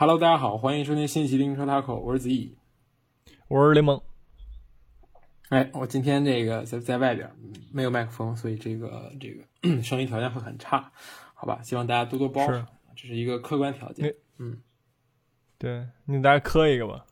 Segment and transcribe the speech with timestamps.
[0.00, 2.56] Hello，大家好，欢迎收听新一期的英车 Taco，我是子怡。
[3.48, 4.00] 我是雷蒙。
[5.48, 7.28] 哎，我今天这个在在外边
[7.72, 10.92] 没有麦克风，所以这个这个 声音条件会很差，
[11.34, 11.60] 好吧？
[11.64, 14.14] 希望大家多多包是涵，这是一个客观条件。
[14.38, 14.62] 嗯，
[15.58, 17.04] 对，你大家磕一个吧。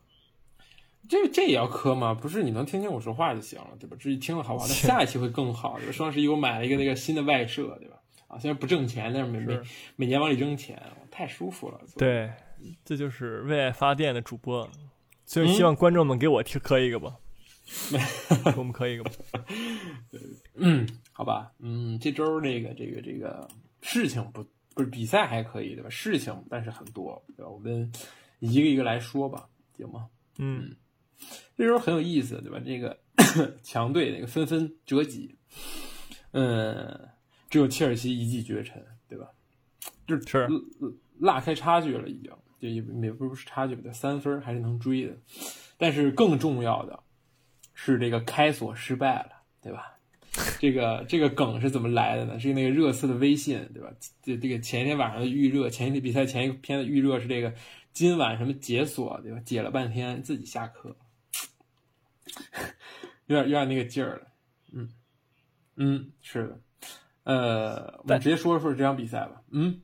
[1.09, 2.13] 这这也要磕吗？
[2.13, 3.97] 不是，你能听清我说话就行了，对吧？
[3.99, 5.77] 至于听了好不好， 那下一期会更好。
[5.77, 5.91] 对吧？
[5.91, 7.97] 双十一我买了一个那个新的外设，对吧？
[8.29, 9.59] 啊，虽然不挣钱，但是每每
[9.97, 10.81] 每年往里扔钱，
[11.11, 11.81] 太舒服了。
[11.97, 12.31] 对，
[12.83, 14.69] 这就是为爱发电的主播，
[15.25, 17.17] 所以嗯希望观众们给我听磕一个吧，
[18.45, 19.11] 给我们磕一个吧。
[20.55, 23.47] 嗯，好吧，嗯，这周这个这个这个
[23.81, 25.89] 事情不不是比赛还可以对吧？
[25.89, 27.49] 事情但是很多，对吧？
[27.49, 27.91] 我们
[28.39, 30.07] 一个一个来说吧，行吗？
[30.37, 30.75] 嗯，
[31.57, 32.59] 这周很有意思，对吧？
[32.65, 32.97] 这个
[33.63, 35.35] 强队那个纷纷折戟，
[36.31, 37.09] 嗯，
[37.49, 39.27] 只有切尔西一骑绝尘，对吧？
[40.07, 40.47] 就是
[41.19, 45.13] 拉拉开差距了，已经就也也不是差距吧，三分还是能追的。
[45.77, 46.99] 但是更重要的
[47.73, 49.93] 是这个开锁失败了，对吧？
[50.59, 52.39] 这个这个梗是怎么来的呢？
[52.39, 53.91] 是那个热刺的微信，对吧？
[54.21, 57.53] 这这个前一天晚上的预热，前一天比赛前一天的预热是这个
[57.91, 59.39] 今晚什么解锁，对吧？
[59.39, 60.95] 解了半天自己下课，
[63.25, 64.27] 有点有点那个劲儿了，
[64.71, 64.89] 嗯
[65.75, 66.59] 嗯，是的，
[67.23, 69.81] 呃，我们直接说说这场比赛吧，嗯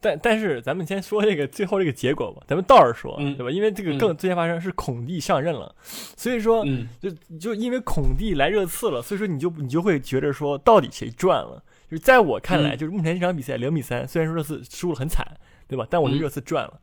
[0.00, 3.50] 但但是咱们先说这个最后这个结果吧，咱们倒着说，嗯对吧？
[3.50, 5.74] 因为这个更最先发生是孔蒂上任了，
[6.16, 11.62] 所以说嗯就就因为孔蒂来热刺了，所以说你就你就会觉得说到底谁赚了？
[11.90, 15.26] 就是在我看来，嗯就是目前这场比赛零比三，虽然说热刺输了很惨，
[15.66, 15.86] 对吧？
[15.88, 16.80] 但我觉得嗯热刺赚了，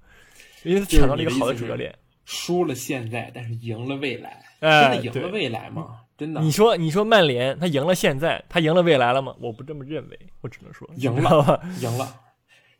[0.64, 1.94] 因为他抢到了一个好的主教练。
[2.26, 6.00] 输了现在，但是赢了未来，哎真的赢了未来吗？
[6.18, 9.36] 真的你说你说曼联他赢了现在，他赢了未来了吗？
[9.40, 11.62] 我不这么认为，我只能说赢了？
[11.82, 12.16] 赢了，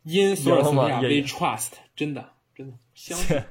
[0.06, 3.42] 因索尔斯克亚为 trust，真的真的 相信，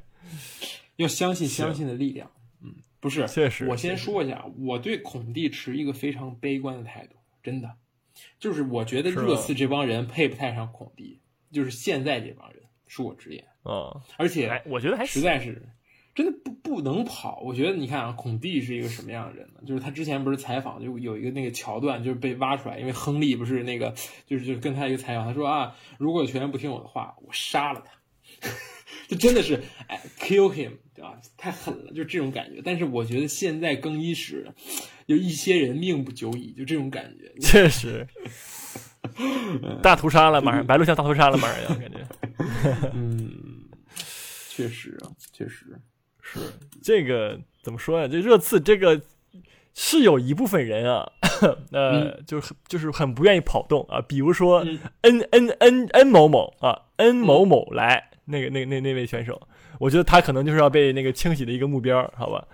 [0.96, 2.32] 要相信相信的力量。
[2.62, 7.76] 嗯，不是，确实我先说一下，我对孔蒂持一个非常悲观的态度，真的，
[8.40, 11.20] 就是我觉得热刺这帮人配不太上孔蒂，
[11.52, 15.62] 就是现在这帮人，恕我直言，啊，而且哎，我觉得还实在是
[16.16, 17.42] 真的不不能跑。
[17.42, 19.60] 我觉得你看啊，孔蒂是一个什么样的人呢？
[19.68, 23.94] 就是他之前不是采访就有一个那个桥段，就是被挖出来，因为亨利不是那个
[24.26, 27.92] 就是就是跟他一个采访，他说啊，如果球员不听我的话，我杀了他。
[29.08, 31.20] 就真的是哎，kill him，对吧？
[31.38, 32.62] 太狠了，就这种感觉。
[32.64, 34.52] 但是我觉得现在更衣室
[35.06, 37.32] 有一些人命不久矣，就这种感觉。
[37.40, 38.08] 确实
[39.84, 42.00] 大屠杀了，马上白鹿像大屠杀了，马上要感觉
[42.96, 43.70] 嗯，
[44.50, 45.80] 确实啊，确实，
[46.26, 46.40] 是
[46.82, 48.08] 这个怎么说呀？
[48.08, 49.00] 这热刺这个
[49.74, 51.12] 是有一部分人啊，
[51.72, 59.40] 呃，就是就是很不愿意跑动啊，比如说嗯 N N N N 某某啊，N 某某来那个那那那位选手，
[59.80, 62.48] 我觉得他可能就是要被那个清洗的一个目标，好吧？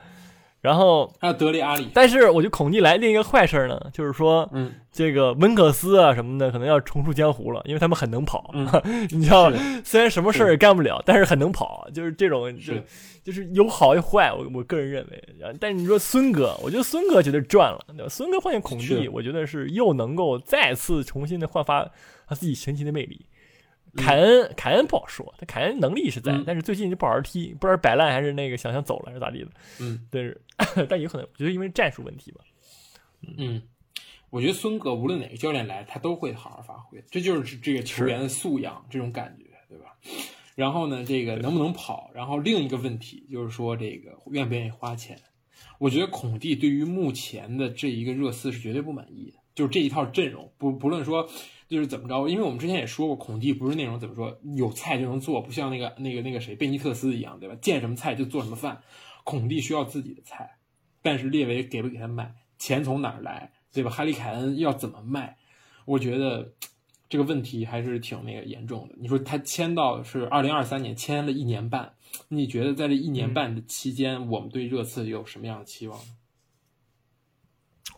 [0.62, 8.68] 然后，还有德里阿里，但是我觉得孔蒂来另一个坏事儿呢，就是说，嗯，这个温克斯啊什么的，可能要重出江湖了，因为他们很能跑，嗯
[9.10, 9.52] 你知道，
[9.84, 12.84] 虽然什么事儿也干不了，但是很能跑，就是这种，就是
[13.24, 15.24] 就是有好有坏，我我个人认为。
[15.60, 18.08] 但是你说孙哥，我觉得孙哥绝对赚了，对吧？
[18.08, 21.90] 孙哥换进孔蒂，我觉得是又能够再次重新的焕发
[22.28, 23.26] 他自己神奇的魅力。
[23.97, 29.52] 凯恩，凯恩不好说，他凯恩能力是在，嗯但是最近就不好好踢，不知道是摆烂还是那个想想走了还是咋地的。
[29.79, 30.41] 嗯但是
[30.88, 32.41] 但有可能，我觉得因为战术问题吧。
[33.38, 33.62] 嗯，
[34.29, 39.96] 我觉得孙哥无论哪个教练来，他都会好好发挥，这就是这个球员的素养，这种感觉，对吧？
[40.56, 42.09] 然后呢，这个能不能跑？
[42.13, 45.19] 然后另一个问题就是说，这个愿不愿意花钱？
[45.79, 51.30] 我觉得孔蒂对于目前的这一个热刺是绝对不满意的，就是这一套阵容，不不论说
[51.68, 57.56] 就是怎么着，因为我们之前也说过，孔蒂不是那种怎么说有菜就能做，不像那个那个那个谁贝尼特斯一样，对吧？
[57.62, 58.82] 见什么菜就做什么饭。
[59.24, 60.58] 孔蒂需要自己的菜，
[61.02, 62.34] 但是列维给不给他买？
[62.58, 63.52] 钱从哪儿来？
[63.72, 63.90] 对吧？
[63.90, 65.38] 哈利凯恩要怎么卖？
[65.86, 66.54] 我觉得
[67.08, 68.96] 这个问题还是挺那个严重的。
[69.00, 71.94] 你说他签到是二零二三年，签了一年半，
[72.28, 76.14] 你觉得在这一年半的期间，我们对热刺有什么样的期望呢？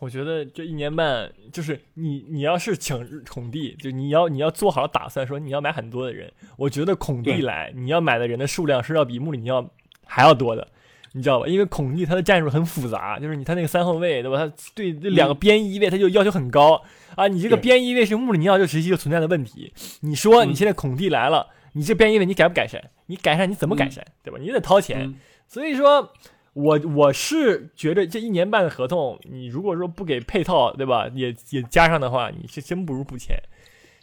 [0.04, 6.30] 我觉得这一年半，就是你你要是请孔蒂，就你要你要做好打算，说你要买很多的人。
[6.58, 9.66] 我觉得孔蒂来，你要买的人的数量是要比穆里尼奥
[10.04, 10.68] 还要多的，
[11.12, 11.46] 你知道吧？
[11.46, 14.36] 因为孔蒂他的战术很复杂，就是你他那个三后卫，对吧？
[14.36, 16.82] 他对这两个边翼位他就要求很高
[17.16, 17.26] 啊。
[17.26, 19.72] 你这个边翼位是穆里尼奥就实际就存在的问题。
[20.00, 22.90] 你说嗯你现在孔蒂来了，你这边翼位你改不改善？
[23.06, 24.04] 你改善你怎么改善？
[24.22, 24.38] 对吧？
[24.38, 25.06] 你得掏钱。
[25.06, 25.14] 嗯
[25.46, 26.10] 所以说，
[26.54, 31.08] 我我是觉得这一年半的合同，你如果说不给配套，对吧？
[31.14, 33.36] 也也加上的话，你是真不如不签。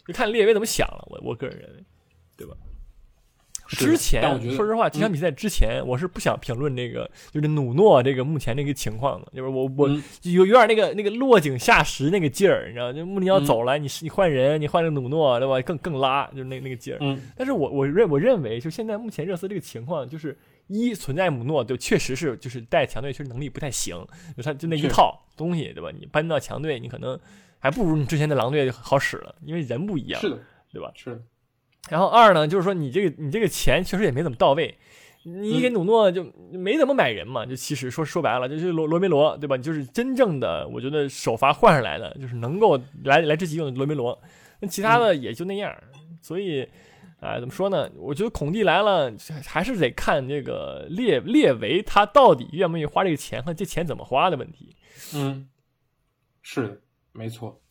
[0.06, 1.06] 就看列维怎么想了。
[1.10, 1.84] 我我个人认为，
[2.36, 2.54] 对吧？
[3.68, 4.20] 之前
[4.54, 15.58] 说实话，这场比赛之前，我是不想评论这个，就是努诺这个目前这个情况的，就是我我嗯有有点那个那个落井下石那个劲儿，你知道，就穆里尼奥嗯走了，你是你换人，你换了努诺，对吧？
[15.62, 16.98] 更更拉，就是那那个劲儿。
[17.00, 20.36] 嗯但是我我认我认为，就现在目前热刺这个情况，就是
[20.68, 23.96] 一存在姆诺，就确实是就是带强队确实能力不太行，
[24.36, 25.90] 就他就那一套东西，对吧？
[25.98, 27.18] 你搬到强队，你可能
[27.58, 30.38] 还不如你之前的狼队好使了，因为人不一样，是的，
[30.72, 30.90] 对吧？
[30.94, 31.20] 是的，
[31.90, 34.74] 然后二呢，就是说你这个你这个钱确实也没怎么到位，
[35.24, 39.58] 你给努诺就没怎么买人嘛，就其实说说白了，就是罗罗梅罗对吧？
[39.58, 44.18] 就是真正的我觉得首发换上来的，就是能够来来之急用的罗梅罗，
[44.60, 45.76] 那其他的也就那样，
[46.22, 46.66] 所以。
[47.22, 47.88] 啊、怎么说呢？
[47.96, 49.14] 我觉得孔蒂来了，
[49.46, 54.74] 还是得看这个列列维他到底愿不愿意花这个钱和这钱怎么花的问题。
[55.14, 55.48] 嗯，
[56.42, 56.80] 是的，
[57.12, 57.62] 没错。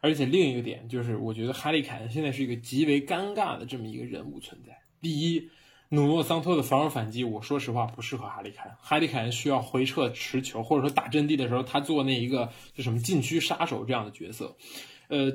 [0.00, 4.76] 而且另一个点就是，我觉得哈利凯恩现在是一个极为尴尬的这么一个人物存在。
[5.00, 5.48] 第一，
[5.90, 8.72] 努诺桑托的防守反击，我说实话不适合哈利凯恩。
[8.80, 14.56] 哈利凯恩需要回撤持球，或者说打阵地的时候，他做那一个就什么禁区杀手这样的角色。
[15.08, 15.32] 呃，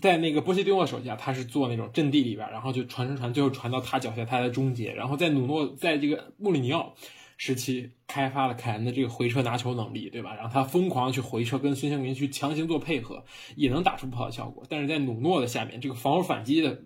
[0.00, 4.92] 在那个波切蒂诺手下，他是做那种阵地里边，然后就传传传，最后传到他脚下，他在终结。
[4.92, 6.94] 然后在努诺在这个穆里尼奥
[7.36, 10.34] 时期开发了凯恩的这个回撤拿球能力，对吧？
[10.34, 13.24] 然后他疯狂去回撤，跟孙兴民去强行做配合，
[13.56, 14.64] 也能打出不好的效果。
[14.68, 16.82] 但是在努诺的下面，这个防守反击的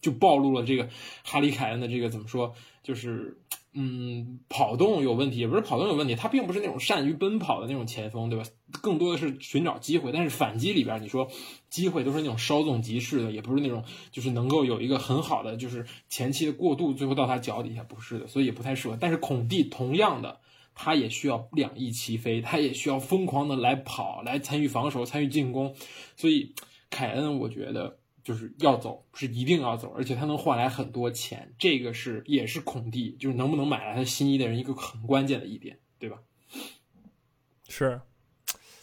[0.00, 0.88] 就暴露了这个
[1.22, 3.38] 哈里凯恩的这个怎么说，就是
[3.74, 8.44] 嗯跑动有问题，也不是跑动有问题，他并不是那种善于奔跑的那种前锋，对吧？
[8.80, 10.12] 更多的是寻找机会。
[10.12, 11.28] 但是反击里边，你说
[11.68, 18.96] 机会都是那种稍纵即逝的，也不是那种就是能够有一个很好的就是前期的过渡，最后到他脚底下，不是的，所以也不太适合。
[18.98, 20.40] 但是孔蒂同样的。
[20.76, 25.72] 他也需要两翼齐飞，他也需要疯狂的来跑，来参与防守，参与进攻。
[26.16, 26.52] 所以，
[26.90, 36.16] 凯恩我觉得就是要走，是一定要走，而且他能换来很多钱，这个是也是孔蒂就是能不能买来他心仪的人一个很关键的一点，对吧？
[37.68, 38.00] 是，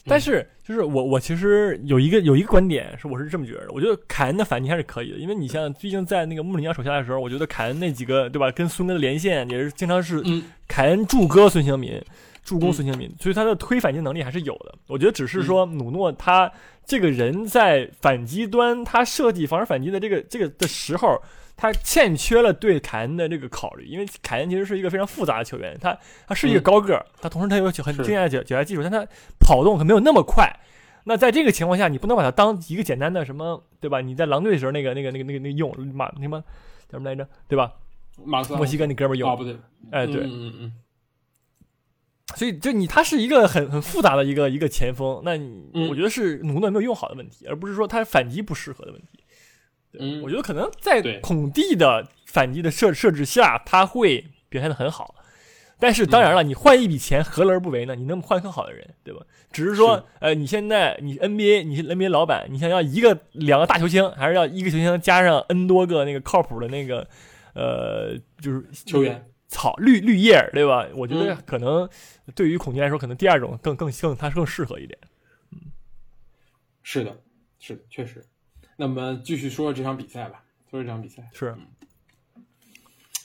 [0.05, 10.43] 但是就是我我其实有一个有一个观点是我是这么觉得的，我觉得凯恩的反击还是可以的，因为你像毕竟在那个穆里尼奥手下的时候，我觉得凯恩那几个对吧，跟孙哥的连线也是经常是嗯。
[10.67, 12.01] 凯恩助哥孙兴民，
[12.43, 12.73] 助攻嗯。
[12.73, 14.73] 孙兴民，所以他的推反击能力还是有的。
[14.87, 16.51] 我觉得只是说努诺他
[16.85, 21.21] 这个人在反击端，他设计防守反击的这个这个的时候，
[21.55, 25.97] 他欠缺了对凯恩的这个考虑，因为凯恩其实是一个非常复杂的球员，他
[26.27, 26.63] 他是一个嗯。
[26.63, 28.03] 高个儿，他同时他有很是。
[28.03, 29.05] 惊讶的脚脚下技术，但他
[29.39, 30.51] 跑动可没有那么快。
[31.03, 34.01] 那在这个情况下，你不能把他当一个简单的什么，对吧？
[34.01, 36.39] 你在狼队的时候，那个、那个、那个、那个、那个用马那什么
[36.87, 37.73] 叫什么来着，对吧？
[38.23, 38.55] 马克。
[38.55, 39.55] 墨西哥那哥们儿用啊，，不对，
[39.89, 40.73] 哎，对，嗯嗯嗯
[42.41, 49.23] 所以就你他是一个很很复杂的一个一个前锋，那你、嗯我觉得是努诺没有用好的问题，而不是说他反击不适合的问题。
[49.99, 55.13] 嗯我觉得可能在孔蒂的反击的设设置下，他会表现的很好。
[55.77, 57.93] 但是当然了，你换一笔钱，何乐而不为呢？
[57.93, 59.21] 你能换更好的人，对吧？
[59.51, 67.07] 只是说，呃，你现在你 NBA 你是 NBA 老板，你想要一个两个大球星，还是要一个球星加上 N 多个那个靠谱的那个，
[67.53, 70.87] 呃，就是球员草绿绿叶儿，对吧？
[70.95, 71.87] 我觉得嗯可能
[72.33, 74.97] 对于孔蒂来说，可能第二种更更更他更适合一点。
[75.51, 75.59] 嗯
[76.81, 77.21] 是的，
[77.59, 78.25] 是的，确实。
[78.77, 81.29] 那么继续说说这场比赛吧，说说这场比赛。
[81.33, 81.53] 是，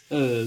[0.09, 0.45] 呃，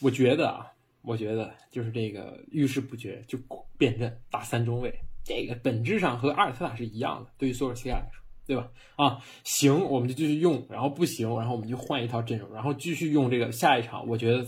[0.00, 3.38] 我觉得啊，我觉得就是这个遇事不决就
[3.78, 8.68] 变阵打三中卫，这个本质上和阿尔特塔是一样的，对于索尔斯克亚来说，对吧？
[8.96, 14.06] 啊，行，我们就继续用，然后不行，然后我们就换一套阵容，然后继续用这个下一场。
[14.06, 14.44] 我觉得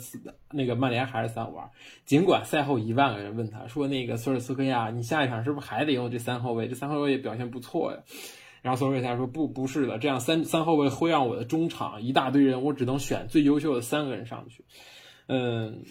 [0.53, 1.69] 那个曼联还是三五二，
[2.05, 6.69] 尽管赛后一万个人问他说，那个索尔斯克亚，你下一场是不是还得用这三后卫？
[6.69, 7.99] 这三后卫也表现不错呀。
[8.63, 14.65] 然后索尔斯克亚说不，不是的，这样三三后卫会让我的中场一大堆人，我只能选最优秀的三个人上去。
[15.27, 15.83] 嗯，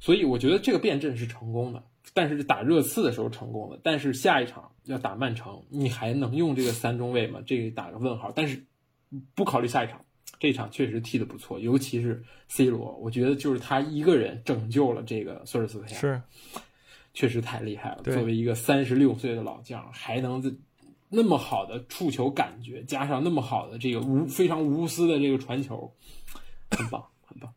[0.00, 1.82] 所以我觉得这个变阵是成功的，
[2.14, 7.40] 但是打热刺的时候成功了，但是下一场要打曼城，你还能用这个三中卫吗？
[7.46, 8.30] 这个打个问号。
[8.34, 8.64] 但是
[9.34, 10.04] 不考虑下一场，
[10.38, 16.22] 这一场确实踢得不错，尤其是 C 罗，我觉得就是他一个人拯救了这个索尔斯克亚，是，
[17.14, 18.02] 确实太厉害了。
[18.02, 20.50] 作为一个三十六岁的老将，还能在
[21.08, 25.94] 那么好的触球感觉，加上那么好的这个无非常无私的这个传球，
[26.70, 27.54] 很棒，很棒。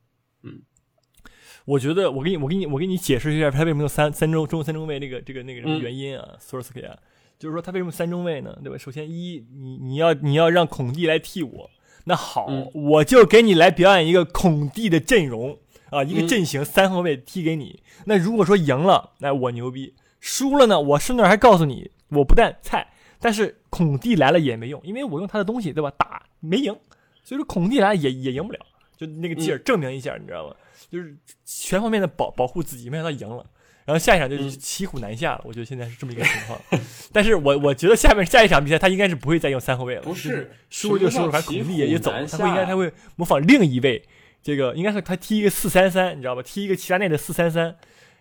[1.66, 6.96] 我觉得我给你我给你我给你解释一下他为什么用三三中中三中卫那个这个那个什么嗯原因啊，索尔斯克亚，
[7.40, 8.56] 就是说他为什么三中卫呢？
[8.64, 8.78] 对吧？
[8.78, 11.70] 首先一，你你要你要让孔蒂来替我，
[12.06, 15.58] 那好，嗯我就给你来表演一个孔蒂的阵容
[15.90, 17.82] 啊，一个嗯阵型三后卫踢给你。
[18.06, 22.88] 那如果说赢了，那我牛逼；输了呢，我顺便还告诉你，我不但菜，
[23.20, 25.92] 但是孔蒂来了也没用，因为我用他的东西，对吧？
[25.98, 26.76] 打没赢，
[27.24, 28.60] 所以说孔蒂来也也赢不了。
[28.98, 30.56] 就那个劲儿证明一下，你知道吗？
[30.90, 33.46] 就是全方面的保保护自己，没想到赢了。
[33.86, 36.60] 然后下一场就是骑虎难下了，我觉得现在是这么一个情况。
[37.14, 40.02] 但是我我觉得下面下一场比赛他应该是不会再用三后卫了。
[40.02, 44.04] 不是，输就输了，反正孔蒂也也走，他会应该他会模仿另一位，
[44.42, 46.42] 这个应该是他踢一个四三三，你知道吧？
[46.42, 47.78] 踢一个齐达内的四三三，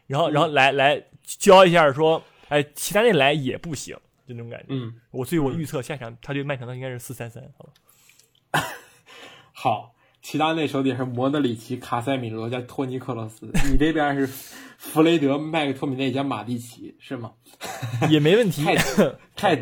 [0.07, 3.97] 然后然后来来教一下说，哎，齐达内来也不行，
[4.29, 4.67] 就那种感觉。
[4.69, 8.61] 嗯，我所以我预测下一场他对曼城的应该是四三三，好吧？
[9.55, 9.94] 好。
[10.25, 17.33] 齐达内手底是莫德里奇、卡塞米罗加托尼克罗斯， 你这边是弗雷德、麦克托米内加马蒂奇，是吗？
[18.09, 18.75] 也没问题，太
[19.37, 19.55] 太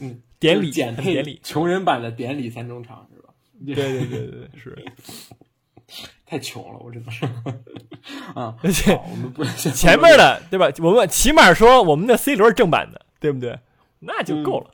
[0.00, 3.28] 嗯，典礼简配典礼，穷人版的典礼三中场是吧？
[3.64, 4.76] 对对对对是，
[6.26, 7.24] 太穷了，我真的是
[8.34, 8.56] 啊！
[8.64, 10.68] 而且我们不前面的对吧？
[10.80, 13.56] 我们起码说我们的 C 轮正版的，对不对？
[14.00, 14.70] 那就够了。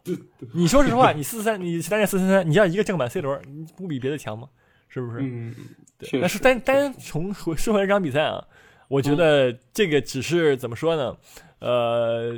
[0.55, 4.49] 你说实话，你四三，你齐达内四三三，你要一个正版 C 轮，你不比别的强吗？
[4.89, 5.19] 是不是？
[5.21, 5.55] 嗯，
[5.99, 6.21] 对。
[6.21, 8.45] 但是单单从说回这场比赛啊，
[8.89, 11.17] 我觉得这个只是怎么说呢？
[11.59, 12.33] 呃，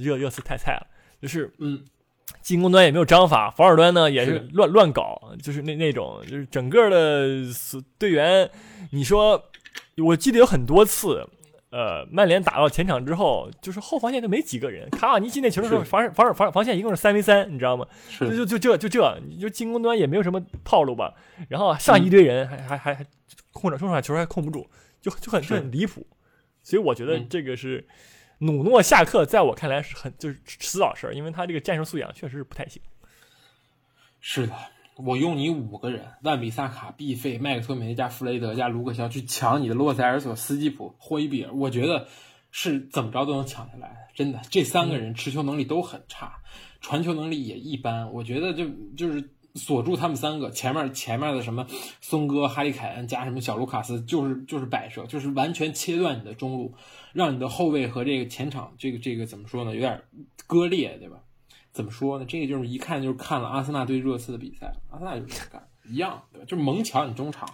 [0.00, 0.86] 热热刺太菜了，
[1.20, 1.82] 就是嗯，
[2.40, 7.52] 进攻端也没有章法，防守端呢也是乱乱搞，就是那那种，就是整个的
[7.98, 8.50] 队员，
[8.90, 9.50] 你说，
[9.98, 11.26] 我记得有很多次。
[11.74, 14.88] 呃，曼联打到前场之后，就是后防线就没几个人。
[14.90, 17.84] 卡瓦尼进那球的时候，防防防防线一共是三 v 三，你知道吗？
[18.20, 21.14] 就就就这就这，你就进攻端也没有什么套路吧。
[21.48, 23.06] 然后上一堆人，还还还还
[23.50, 24.64] 控着中场球还控不住，
[25.00, 26.06] 就就很就很离谱。
[26.62, 27.84] 所以我觉得这个是
[28.38, 32.80] 努诺下课，在我看来是很就是迟早事儿，因为他这个战术素养确实是不太行。
[34.20, 34.54] 是的。
[34.96, 42.06] 我用你五个人，万比萨卡、毕费、麦克托米内加弗雷德加卢克肖去抢你的洛塞尔索、斯基普、霍伊比尔，我觉得
[42.52, 44.08] 是怎么着都能抢下来。
[44.14, 46.36] 真的，这三个人持球能力都很差，
[46.80, 48.12] 传球能力也一般。
[48.12, 51.66] 我觉得就就是锁住他们三个，前面前面的什么
[52.00, 56.72] 松哥、哈利凯恩加什么小卢卡斯，就是就是摆设，就是完全切断你的中路，
[57.12, 59.74] 让你的后卫和这个前场这个这个怎么说呢？
[59.74, 60.00] 有点
[60.46, 61.23] 割裂，对吧？
[61.74, 62.24] 怎么说呢？
[62.24, 66.46] 这个就是一看就是看了阿森纳对热刺的比赛，阿森纳就是这么干，一样，对吧？
[66.46, 67.48] 就是猛抢你中场，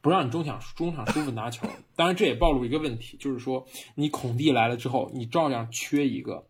[0.00, 1.66] 不让你中场中场舒服拿球。
[1.96, 3.66] 当然，这也暴露一个问题，就是说
[3.96, 6.46] 你孔蒂来了之后，你照样缺一个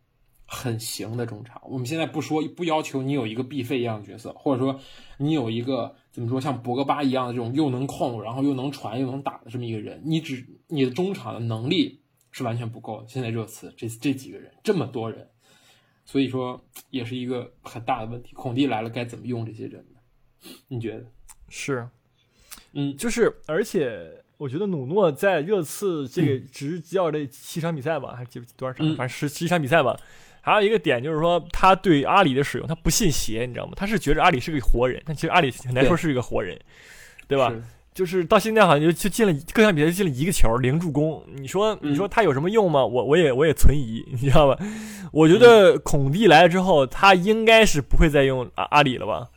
[0.46, 1.62] 很行的中场。
[1.64, 4.78] 我们现在不说不要求你有一个必费一样的角色，或者说
[5.16, 12.02] 你有一个怎么说像博格巴一样的这种又能控，然后又能传又能打的这么一个人，你只你的中场的能力
[12.32, 13.08] 是完全不够的。
[13.08, 15.30] 现在热刺这这几个人这么多人。
[16.04, 18.32] 所以说，也是一个很大的问题。
[18.34, 20.50] 孔蒂来了，该怎么用这些人呢？
[20.68, 21.04] 你觉得？
[21.48, 21.88] 是，
[22.72, 28.86] 嗯，就是，而且我觉得努诺在热刺这个执教这七场比赛吧，还记不多少场？
[28.96, 29.98] 反正十十场比赛吧。
[30.42, 33.72] 还有一个点就是说，他对阿里的使用，他不信邪，你知道吗？
[33.74, 36.60] 他是觉得阿里是个活人，但其实阿里很难说是一个活人，
[37.26, 37.50] 对吧？
[37.94, 42.84] 就是到现在好像就就进了各项比赛就进了一个球零助攻，你说你说他有什么用吗？
[42.84, 44.58] 我我也我也存疑，你知道吧？
[45.12, 49.28] 我觉得孔蒂来了之后，他应该是不会再用阿阿里了吧？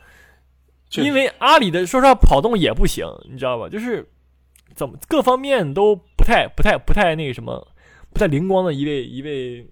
[0.96, 3.70] 因为阿里的说实话跑动也不行，你知道吧？
[3.70, 4.10] 就是
[4.74, 7.68] 怎么各方面都不太不太不太那个什么，
[8.12, 9.70] 不太灵光的一位一位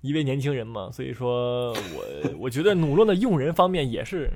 [0.00, 0.88] 一位年轻人嘛。
[0.90, 4.30] 所以说我我觉得努诺的用人方面也是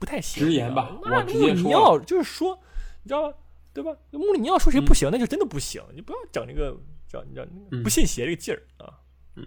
[0.00, 0.44] 不太行。
[0.44, 2.58] 直言吧，我直接说，你要就是说。
[3.02, 3.36] 你知道吧？
[3.74, 3.96] 对吧？
[4.10, 5.82] 穆里尼奥说谁不行，那就真的不行。
[5.94, 6.76] 你不要整那个，
[7.08, 7.46] 叫你知道
[7.82, 8.98] 不信邪这个劲儿啊。
[9.34, 9.46] 嗯，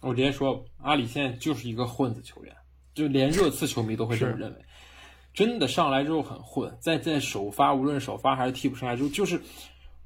[0.00, 2.56] 我直接说，阿里现在就是一个混子球员，
[2.94, 4.64] 就连热刺球迷都会这么认为。
[5.34, 9.40] 真的上来之后很混，在在首发，无论首发还是替补上来之后，就是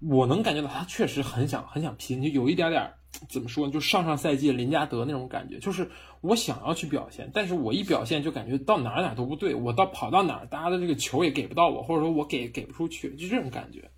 [0.00, 2.92] 我能感觉到他确实很想很想拼，就有一点点。
[3.28, 3.72] 怎么说呢？
[3.72, 5.90] 就上上赛季林加德那种感觉，就是
[6.20, 13.90] 我想要去表现，但是我一表现就感觉到哪哪都不对，我到跑到哪儿，大家的这个球也给不到我，或者说我给给不出去，就这种感觉。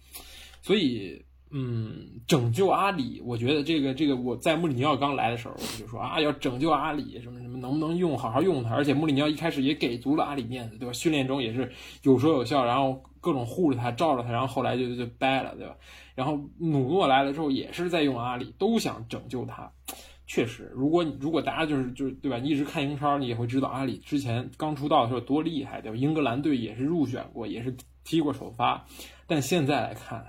[0.62, 8.74] 所以，嗯，拯救阿里，我觉得这个这个我在穆里尼奥刚来的时候，我就说啊，要拯救阿里，什么什么，能不能用好好用他？
[8.74, 10.92] 而且穆里尼奥一开始也给足了阿里面子，对吧？
[10.92, 11.70] 训练中也是
[12.02, 15.76] 有说有笑，然后各种护着他，罩着他，然后后来就就掰了，对吧？
[16.14, 19.72] 然后努诺来了之后，也是在用阿里，都想拯救他。
[20.26, 22.38] 确实，如果你如果大家就是就是对吧？
[22.38, 25.96] 你一直看英超，你也会知道阿里之前刚出道的时候多厉害，对吧？
[25.96, 28.86] 英格兰队也是入选过，也是踢过首发。
[29.26, 30.24] 但现在来看，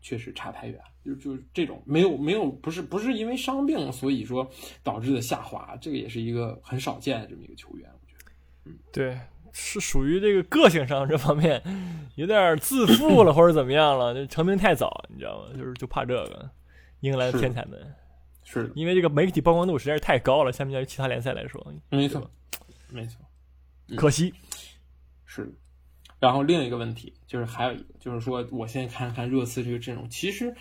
[0.00, 0.80] 确实差太远。
[1.04, 4.50] 就就是这种没有没有不是不是因为伤病，所以说
[4.82, 7.90] 导致的下滑，这个也是一个很少见的这么一个球员。
[7.92, 8.32] 我觉得，
[8.64, 9.18] 嗯，对。
[9.56, 11.62] 是属于这个个性上这方面
[12.16, 14.12] 有点自负了，或者怎么样了？
[14.12, 15.56] 就成名太早，你知道吗？
[15.56, 16.50] 就是就怕这个
[17.00, 17.94] 英格兰天才们，
[18.42, 22.28] 是因为这个媒体曝光度实在是太高了，相比较于其他联赛来说，没错，
[22.90, 23.20] 没错，
[23.96, 24.34] 可惜
[25.24, 25.54] 是。
[26.18, 30.52] 然后另一个问题就是还有一个就是说，我现在看看热刺这个阵容，其实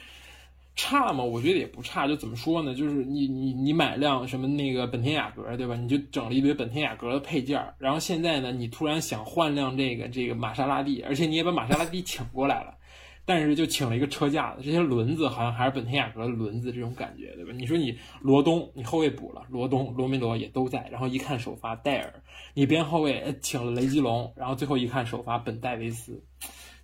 [0.75, 1.23] 差吗？
[1.23, 2.07] 我觉得也不差。
[2.07, 2.73] 就怎么说呢？
[2.73, 5.75] 就是你你你买辆什么那个本田雅阁，对吧？
[5.75, 12.75] 你就整了一堆本田雅阁的配件儿，然后现在呢，你突然想换辆这个这个玛莎拉蒂，而且你也把玛莎拉蒂请过来了。
[13.25, 17.53] 但是就请了一个车架子，这些轮子好像还是本田雅阁的轮子，这种感觉，对吧？
[17.55, 22.21] 你说你罗东，你后卫补了，罗东、罗梅罗也都在，然后一看首发戴尔，
[22.53, 26.21] 你边后卫请了雷吉隆，然后最后一看首发本戴维斯，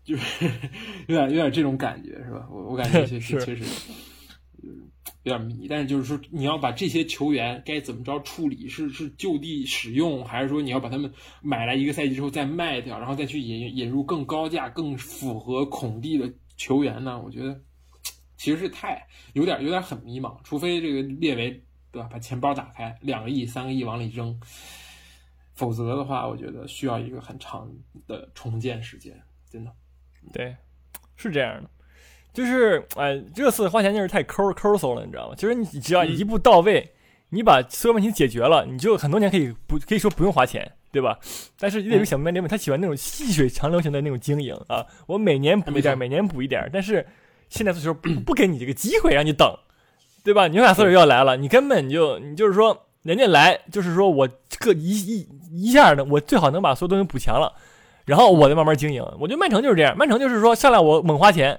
[0.04, 0.46] 就是
[1.08, 2.48] 有点有点这种感觉，是吧？
[2.50, 3.64] 我我感觉确实 确实，
[4.64, 4.90] 嗯，
[5.24, 5.68] 有点迷。
[5.68, 8.68] 但是就是说，你要把这些球员该怎么着处理？
[8.68, 17.22] 是是就地使用，还是说你要把他们买来一个赛季之后再卖掉，然后再去引引入更高价、更符合孔蒂的球员呢？
[17.22, 17.62] 我觉得
[18.38, 20.40] 其实是太有点有点很迷茫。
[20.44, 21.52] 除非这个列维
[21.92, 24.40] 对吧，把钱包打开，两个亿、三个亿往里扔，
[25.54, 27.70] 否则的话，我觉得需要一个很长
[28.08, 29.72] 的重建时间，真的。
[30.32, 30.56] 对，
[31.16, 31.70] 是这样的。
[32.32, 35.36] 就是哎，这次花钱就是太抠抠搜了，你知道吗？
[35.36, 36.92] 其实你只要一步到位，
[37.30, 41.18] 你把所有问题解决了，你就很多年可以不可以说不用花钱，对吧？
[41.60, 44.86] 但是也得想明白这问他喜欢那种细水长流型的那种经营啊。
[45.08, 47.06] 我每年补一点，每年补一点，但是
[47.50, 49.52] 现在足球不不给你这个机会让你等，
[50.24, 50.48] 对吧？
[50.48, 57.52] 纽卡斯尔要来了，你根本就你就是说人家来就是说我这一一一下的，我最好能把所有东西补强了，
[58.10, 59.02] 然后我再慢慢经营。
[59.20, 61.58] 我觉得曼城就是这样，曼城就是说上来我猛花钱。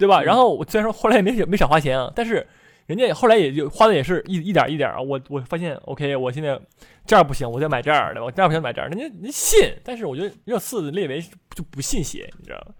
[0.00, 0.22] 对吧？
[0.22, 2.46] 然后我虽然说后来也没没少花钱啊，但是
[2.86, 4.98] 人家后来也就花的也是一一点一点啊。
[4.98, 6.58] 我我发现，OK，我现在
[7.04, 8.88] 这儿不行，我再买这儿的，我这儿不行买这儿。
[8.88, 11.20] 人家人信，但是我觉得热刺列维
[11.54, 12.74] 就不信邪，你知道吗？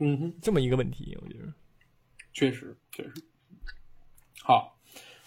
[0.00, 1.46] 嗯，这么一个问题，我觉得
[2.34, 3.14] 确实确实。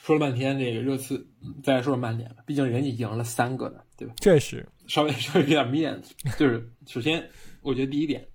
[0.01, 1.27] 好，说了半天这个热刺，
[1.63, 2.37] 再来说说曼联吧。
[2.45, 4.13] 毕竟人家赢了三个呢，对吧？
[4.19, 6.15] 确实，稍微 稍微有点面子。
[6.37, 7.29] 就是首先，
[7.61, 8.27] 我觉得第一点，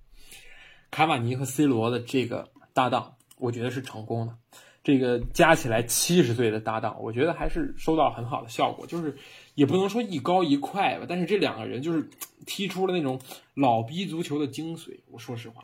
[0.91, 2.49] 卡瓦尼和 C 罗的这个。
[2.73, 4.37] 搭档，我觉得是成功的。
[4.83, 8.85] 这个加起来七十岁的搭档，我觉得还是收到很好的效果。
[8.85, 9.17] 就是
[9.55, 12.07] 也不能说一高一快吧，但是这两个人就是
[12.45, 13.19] 踢出了那种
[13.55, 14.99] 老逼足球的精髓。
[15.09, 15.63] 我说实话，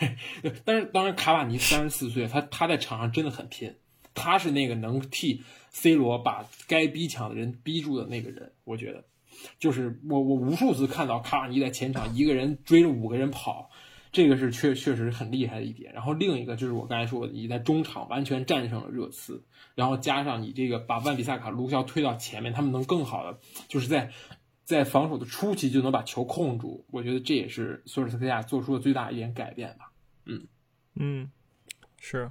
[0.64, 3.76] 但是当然卡瓦尼三十四岁，他他在场上真的很拼，
[4.14, 8.52] 他是那个能替 C 罗把该逼抢的人逼住的那个人。
[8.64, 9.04] 我觉得，
[9.58, 13.70] 就是我我无数次看到卡瓦尼在前场一个人追着五个人跑。
[14.12, 24.12] 这个是确确实很厉害的一点，然后另一个就是我刚才说的，你在中场完全战胜了热刺，然后加上你这个把万比萨卡、卢肖推到前面，他们能更好的就是在
[24.62, 29.90] 在防守的初期就能把球控住，我觉得这也是索尔斯克亚做出的最大一点改变吧。
[30.26, 30.46] 嗯
[30.94, 31.32] 嗯，
[31.98, 32.30] 是，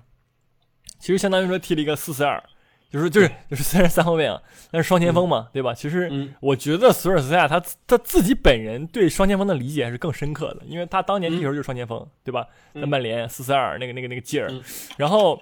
[0.99, 2.41] 其实相当于说踢了一个四四二。
[2.89, 5.73] 就是就是就是虽然三后卫啊，但是双前锋嘛，对吧？
[5.73, 12.45] 其实我觉得索尔斯克亚他他自己本人对双前锋的理解还是更深刻的，因为他当年踢球就是双前锋，对吧？
[12.75, 14.47] 在曼联四四二那个那个那个劲儿，
[14.95, 15.41] 然后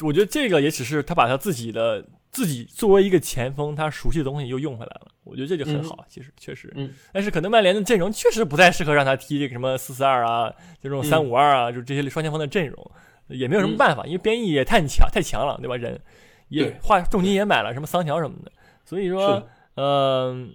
[0.00, 6.04] 我觉得这个也只是他把他自己的自己作为一个前锋，他熟悉的东西又用回来了，我觉得这就很好。
[6.08, 6.72] 其实确实，
[7.12, 12.90] 但是可能曼联的阵容确实不太适合让他踢这个什么四四二啊，这种三五二啊，就这些双前锋的阵容
[13.28, 15.76] 也没有什么办法，因为编译也太强太强了，对吧？
[15.76, 16.00] 人。
[16.48, 18.52] 也花重金也买了什么桑乔什么的，
[18.84, 20.52] 所以说，嗯，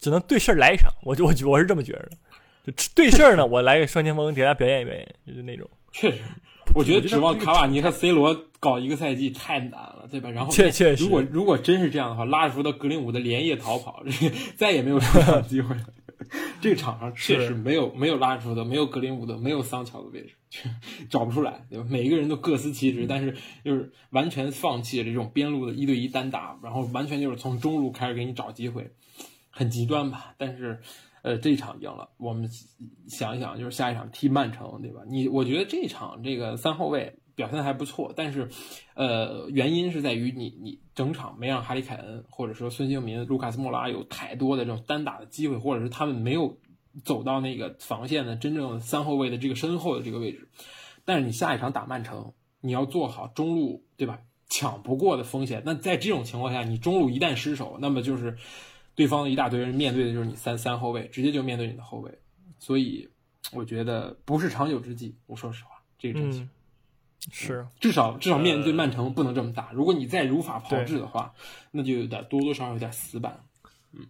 [0.00, 0.90] 只能对事儿来一场。
[1.02, 1.98] 我就我我是这么觉得
[2.64, 5.68] 的，就对事儿呢， 我来个双前锋给大家表演一表演，就是那种。
[5.92, 6.22] 确实，
[6.74, 10.30] 我觉得指望卡瓦尼和 C 罗搞一个赛季太难了，对吧？
[10.30, 14.02] 然后，确确实，如果如果真是这样的话，拉什福德、格林伍德连夜逃跑，
[14.56, 15.82] 再也没有出场机会了。
[16.60, 20.34] 这个场上确实没有没有拉什福德，没有格林伍德，没有桑乔的位置。
[21.10, 21.86] 找不出来，对吧？
[21.90, 28.92] 每一个人都各司其职，但是就是完全放弃了这种边路的一对一单打，然后完全就是从中路开始给你找机会，
[29.50, 30.32] 很极端吧？
[30.38, 30.78] 但是，
[31.22, 32.48] 呃，这一场赢了，我们
[33.08, 35.00] 想一想，就是下一场踢曼城，对吧？
[35.08, 38.48] 你我觉得这场这个三后卫表现的还不错，但是，
[38.94, 46.58] 呃，原因是在于你你整场没让哈里凯恩或者说孙兴民、卢卡斯莫拉有太多的这种单打的机会，或者是他们没有。
[47.04, 50.48] 走到那个防线的真正三后卫的这个身后的这个位置，
[51.04, 54.20] 但是你下一场打曼城，你要做好中路，对吧？
[54.48, 55.60] 抢不过的风险。
[55.66, 58.36] 那在这种情况下，你中路一旦失守，那么就是
[58.94, 62.16] 对方的一大堆人面对的就是你三三后卫，直接就面对你的后卫。
[62.60, 63.08] 所以
[63.52, 65.16] 我觉得不是长久之计。
[65.26, 66.48] 我说实话，这个阵型
[67.32, 69.70] 是至少至少面对曼城不能这么打。
[69.72, 71.32] 如果你再如法炮制的话，
[71.70, 73.40] 那就有点多多少少有点死板。
[73.92, 74.06] 嗯，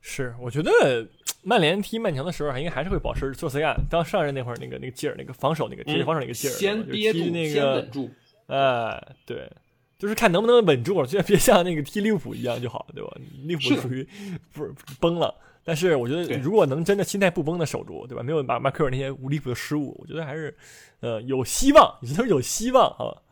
[0.00, 1.06] 是，我觉得。
[1.44, 7.18] 曼联踢曼城的时候，应该还是会保持做 C 案当上任那会儿那个那个劲儿，那个防守那个贴防守那个劲儿，先憋住，
[7.48, 8.10] 先稳住。
[8.48, 9.50] 哎，对，
[9.96, 13.16] 就是看能不能稳住，就别像那个踢利物浦一样就好，对吧？
[13.44, 14.06] 利物浦属于
[14.52, 15.32] 不是崩了，
[15.64, 18.22] 但是我觉得，如果能真的心态不崩的守住，对吧？
[18.22, 20.56] 没有马马奎尔那些无离谱的失误，我觉得还是
[21.00, 23.22] 呃有希望，也就是有希望啊。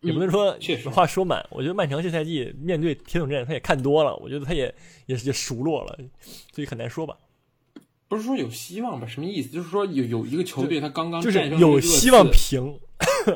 [0.00, 4.72] 也不能说确实话说满，我觉得曼城这赛季面对铁桶阵，他也看多了，我觉得他也
[5.06, 5.98] 也是也熟络了，
[6.52, 7.16] 所以很难说吧。
[8.06, 9.08] 不是说有希望吧？
[9.08, 9.48] 什么意思？
[9.48, 12.78] 就是说有有一个球队他刚刚就是有希望平，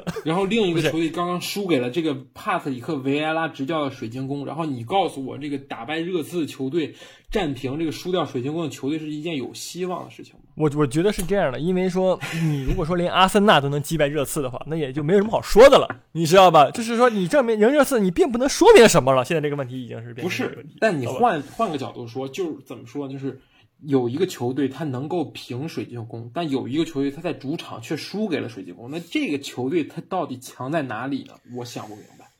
[0.24, 6.94] 然后另一个球队刚刚输给了这个帕特里克维埃拉执教的水晶宫，然后你告诉我这个打败热刺的球队
[7.30, 10.40] 战平这个输掉水晶宫的球队是一件有希望的事情吗？
[10.54, 16.70] 我我觉得是这样的，因为说你如果说连阿森纳都能击败热刺的话，那也就没有什么好说的了， 你知道吧？
[16.70, 19.24] 就是说你证明赢热刺，你并不能说明什么了。
[19.24, 23.40] 现在这个问题已经是变不是成这个问题，但你换换个角度说，就是怎么说，就是
[23.84, 31.34] 有一个球队他能够平水晶宫，但有一个球队他在主场却输给了水晶宫，那这个球队他到底强在哪里呢？
[31.56, 32.30] 我想不明白。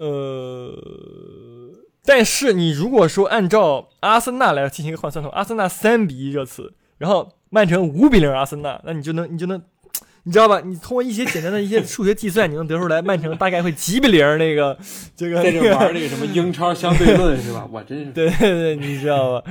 [0.00, 0.76] 呃，
[2.04, 9.62] 但是你如果说按照阿森纳来进行一个换算的话，阿森纳三比一热刺，然后曼城五比零阿森纳，那你就能你就能。
[10.28, 10.60] 你知道吧？
[10.60, 14.78] 你通过一些简单的一些 数学计算，你能得出来曼城大概会几比零那个
[15.16, 17.66] 这个在这玩那个什么英超相对论是吧？
[17.72, 19.50] 我真是对对对，你知道吧？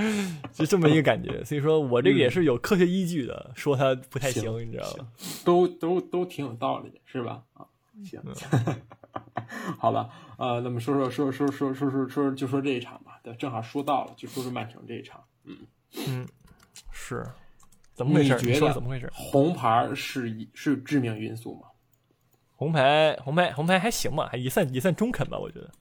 [0.54, 1.44] 就这么一个感觉。
[1.44, 5.06] 所以说我这个也是有科学依据的，说它不太行，行你知道吧？
[5.44, 7.42] 都都都挺有道理的，是吧？
[7.56, 7.66] 啊，
[8.06, 8.22] 行，
[9.80, 15.58] 好吧，呃，那么说说说说说说说说就说这一场吧，对，正好说到了，就说说曼城这一场，嗯
[16.08, 16.28] 嗯，
[16.92, 17.26] 是，
[17.98, 18.38] 怎么回事？
[18.44, 19.10] 你你觉得怎么回事？
[19.12, 21.62] 红牌是一是致命因素吗？
[22.56, 25.72] 红牌，红牌，红牌还行吧，还也算也算中肯吧，我觉得。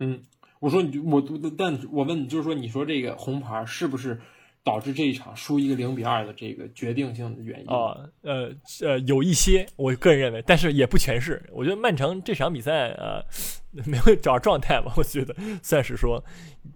[0.00, 0.22] 嗯，
[0.60, 1.22] 我说你我
[1.56, 4.20] 但我问你，就是说你说这个红牌是不是
[4.62, 7.66] 导致这一场输一个零比二的这个决定性的原因？
[7.66, 8.50] 啊，呃
[8.82, 11.42] 呃，有一些，我个人认为，但是也不全是。
[11.52, 13.24] 我觉得曼城这场比赛呃
[13.86, 16.22] 没有找状态吧，我觉得算是说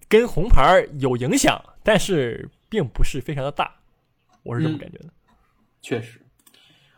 [0.08, 3.74] 跟红牌有影响，但是并不是非常的大，
[4.42, 5.10] 我是这么嗯感觉的。
[5.82, 6.20] 确实，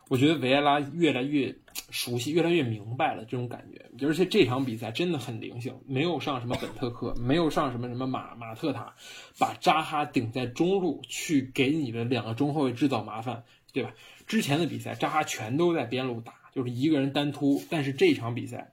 [0.08, 1.56] 我觉得维埃拉越来越
[1.90, 4.06] 熟悉，越来越明白了这种感觉。
[4.06, 8.94] 而且这场比赛真的很灵性，没有上什么本特克，没有上什么什么马马特塔，
[9.38, 13.94] 把扎哈顶在中路去给你的两个中后卫制造麻烦，对吧？
[14.26, 18.71] 之前的比赛扎哈全都在边路打，就是一个人单突，但是这场比赛。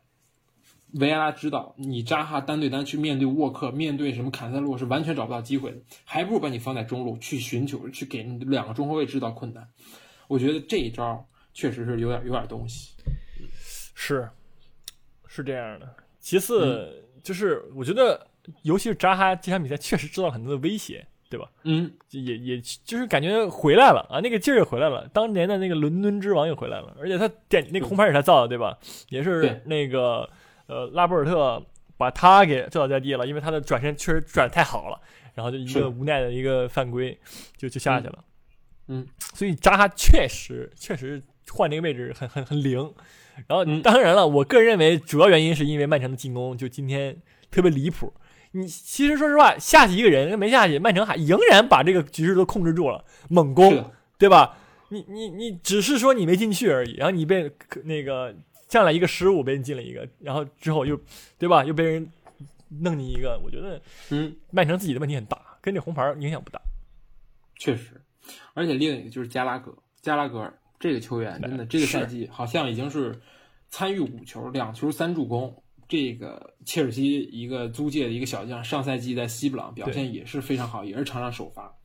[0.94, 9.68] 维埃拉知道你扎哈单对单去面对沃克，面对什么坎塞洛是完全找不到机会的，还不如把你放在中路去寻求，去给你两个中后卫制造困难。
[10.28, 11.24] 我觉得这一招
[11.54, 12.92] 确实是有点有点东西。
[13.94, 14.28] 是，
[15.28, 15.96] 是这样的。
[16.20, 18.28] 其次、就是我觉得，
[18.64, 21.50] 尤其是扎哈这场比赛确实制造了很多的威胁，对吧？
[21.64, 28.78] 嗯，也也就是感觉回来了啊，那个劲儿也回来了，当年的那个伦敦之王又回来了，而且他点那个红牌也是他造的，对吧？
[29.10, 30.30] 也是那个
[30.70, 31.62] 呃拉波尔特
[31.98, 35.02] 把他给撂倒在地了，因为他的转身确实转得太好了，
[35.34, 37.20] 然后就一个无奈的一个犯规
[37.58, 38.24] 就就下去了。
[38.88, 42.78] 嗯，所以扎哈确实确实换那个位置很很很灵。
[43.48, 48.14] 然后嗯当然了，我个人认为主要原因是因为曼城的进攻就今天特别离谱。
[48.52, 54.58] 你其实说实话，下去一个人没下去，曼城还仍然把这个局势都控制住了，猛攻，对吧？
[54.90, 57.52] 你你你只是说你没进去而已，然后你被
[57.84, 58.36] 那个
[58.70, 60.98] 上来一个失误被人进了一个，然后之后又
[61.38, 61.66] 对吧？
[61.66, 62.10] 又被人
[62.70, 66.62] 弄你一个，我觉得嗯，曼城自己的问题很大，跟这红牌影响不大。
[67.58, 68.02] 确实。
[68.54, 73.20] 而且另一个就是加拉格，加拉格尔这个球员真的这个赛季好像已经是
[73.70, 75.64] 参与五球，两球三助攻。
[75.88, 81.76] 这个切尔西一个租借的一个小将，上赛季在西布朗表现也是非常好，也是场上首发，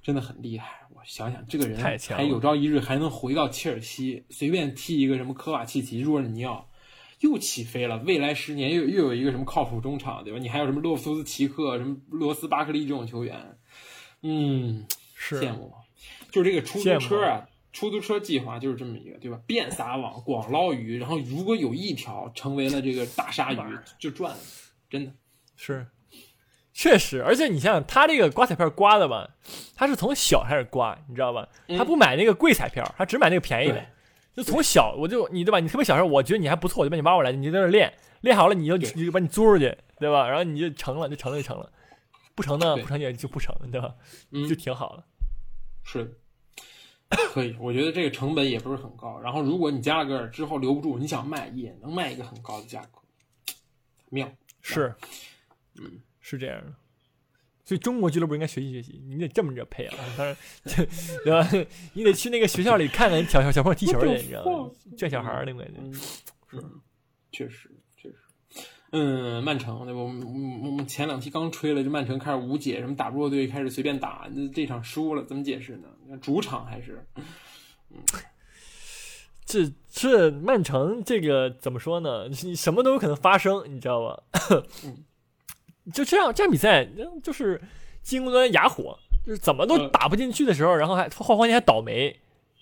[0.00, 0.81] 真的很厉害。
[1.02, 6.70] 我想想，这个人还有朝一日还能回到切尔西，随便踢一个什么科瓦契奇、若日尼奥，
[7.18, 7.98] 又起飞了。
[7.98, 10.38] 未来十年又又有一个什么靠谱中场，对吧？
[10.38, 13.58] 你还有什么洛夫斯奇克、什么罗斯巴克利这种球员，
[14.22, 14.86] 嗯，
[15.16, 15.74] 是羡慕。
[16.30, 19.40] 就是这个出租车啊，出租车计划就是这么一个，对吧？
[19.44, 23.56] 遍撒网，广捞鱼，然后如果有一条成为了这个大鲨鱼，
[23.98, 24.38] 就赚了，
[24.88, 25.12] 真的。
[25.56, 25.86] 是，
[26.74, 29.28] 确实，而且你想想，他这个刮彩票刮的吧，
[29.74, 31.46] 他是从小开始刮，你知道吧？
[31.68, 33.86] 嗯他不买那个贵彩票，他只买那个便宜的对。
[34.34, 35.60] 就从小我就你对吧？
[35.60, 40.26] 你特别小时候，我觉得你还不错，我就把你挖过来，你就在那练，练好了你就你就把你租出去，对吧？
[40.26, 41.70] 然后你就成了，就成了就成了，
[42.34, 43.94] 不成呢不成也就不成，对吧？
[44.30, 45.04] 嗯就挺好的。
[45.84, 46.04] 是
[47.10, 47.54] 的，可以。
[47.60, 49.20] 我觉得这个成本也不是很高。
[49.20, 53.00] 然后，如果你加了个尔之后留不住，你想卖也能卖一个很高的价格，
[54.08, 54.26] 妙。
[54.62, 54.94] 是，
[55.74, 56.72] 嗯，是这样的。
[57.64, 59.96] 所以中国俱乐部应该学习学习，你得这么着配啊！
[60.16, 60.36] 当然，
[61.24, 61.66] 对吧？
[61.92, 64.70] 你得去那个学校里看看小小小朋友踢球去，你知道吗？
[64.98, 65.80] 拽小孩儿那种感觉。
[65.80, 65.94] 嗯，
[66.54, 66.80] 嗯，
[67.30, 68.16] 确实确实。
[68.90, 70.00] 嗯，曼城对吧？
[70.00, 76.18] 我们我们前两期刚吹了，这曼城开始无解，什么打弱队开始随便打，那这场输了怎么解释呢？
[76.20, 77.06] 主场还是，
[77.90, 78.02] 嗯，
[79.46, 82.26] 这这曼城这个怎么说呢？
[82.28, 84.24] 你什么都有可能发生，你知道吧？
[85.92, 86.86] 就这样，这样比赛
[87.22, 87.60] 就是
[88.02, 92.16] 进攻端哑火，就是怎么都打不进去的时候，然后还后防线还倒霉，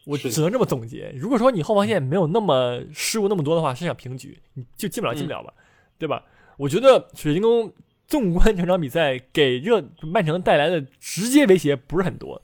[0.06, 1.12] 我只能这么总结。
[1.16, 5.52] 如果说你后防线没有那么失误那么多的话，是想平局，你就进不了进不了吧，
[5.98, 6.24] 对吧？
[6.56, 7.72] 我觉得水晶宫
[8.06, 12.40] 纵观整场比赛给热曼城带来的直接威胁不是很多。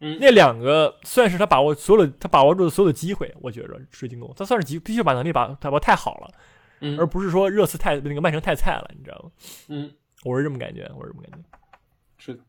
[0.00, 6.30] 嗯，那两个算是他把握所有的他把握住的所有的机会，我觉着水晶宫他算是机必须把能力把把握太好了，
[6.80, 9.30] 嗯，而不是说热刺太那个曼城太菜了，你知道吗？
[9.68, 9.92] 嗯。
[10.24, 11.58] 我是这么感觉，我是这么感觉。
[12.18, 12.40] 是的，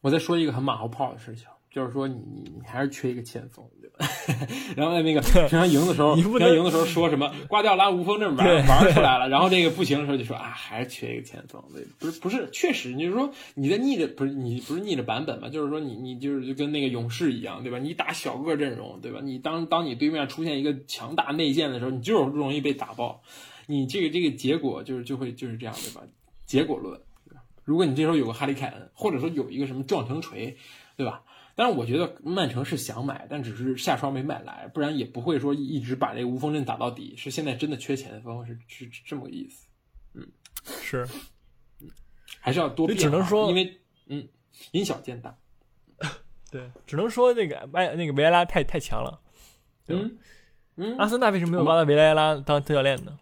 [0.00, 4.06] 我再说一个很马后炮的事情，就是说你你你还是缺一个前锋，对吧？
[4.76, 11.62] 然后在那个平常赢的时候， 平常赢的时候说什么瓜迪奥拉无锋阵玩玩出来了， 然后这个不行的时候就说啊，还是缺一个前锋。
[11.72, 15.48] 对，不是不是，确实，你是说你在逆着不是你不是逆着版本嘛？
[15.48, 17.78] 就是说你你就是就跟那个勇士一样，对吧？
[17.78, 19.20] 你打小个阵容，对吧？
[19.22, 23.22] 你当当你对面出现一个强大内线的时候，你就是容易被打爆。
[23.66, 26.02] 你这个这个结果就是就会就是这样，对吧？
[26.44, 27.00] 结果论。
[27.66, 30.56] 如果你这时候有个哈利凯恩，或者说有一个什么撞城锤，
[30.96, 31.22] 对吧？
[31.56, 37.16] 但是我觉得曼城是想买，但只是下窗没买来，不然也不会说一直把这个无锋阵打到底。
[37.16, 39.66] 是现在真的缺前锋，是是这么个意思。
[40.14, 40.26] 嗯，
[40.64, 41.04] 是，
[41.80, 41.88] 嗯，
[42.38, 42.96] 还是要多变。
[42.96, 44.28] 只能说，因为嗯，
[44.70, 45.36] 因小见大。
[46.52, 49.20] 对，只能说那个埃那个维埃拉太太强了。
[49.88, 50.18] 嗯
[50.76, 53.18] 嗯，阿森纳为什么没有挖到维埃拉当特教练呢？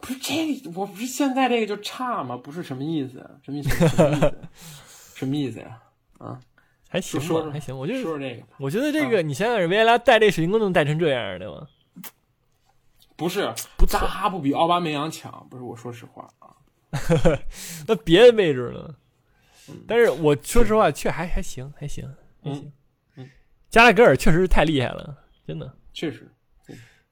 [0.00, 2.36] 不是这，我不是现在这个就差吗？
[2.36, 3.18] 不是什么意思？
[3.42, 3.70] 什么意思？
[3.88, 4.34] 什么意思？
[5.14, 5.82] 什么意思呀？
[6.18, 6.40] 啊，
[6.88, 7.76] 还行吧，还行。
[7.76, 8.42] 我就说说这个。
[8.58, 11.66] 我觉得这个，你想想，维埃拉带这水晶宫能带成这样的吗？
[13.16, 13.52] 不是，
[13.88, 15.46] 扎哈不比奥巴梅扬强。
[15.50, 16.54] 不是，我说实话啊。
[17.86, 18.94] 那别的位置呢？
[19.86, 22.08] 但是我说实话，确还还行，还行，
[22.42, 22.72] 还行。
[23.16, 23.28] 嗯，
[23.68, 25.14] 加拉格尔确实是太厉害了，
[25.46, 26.30] 真的，确实。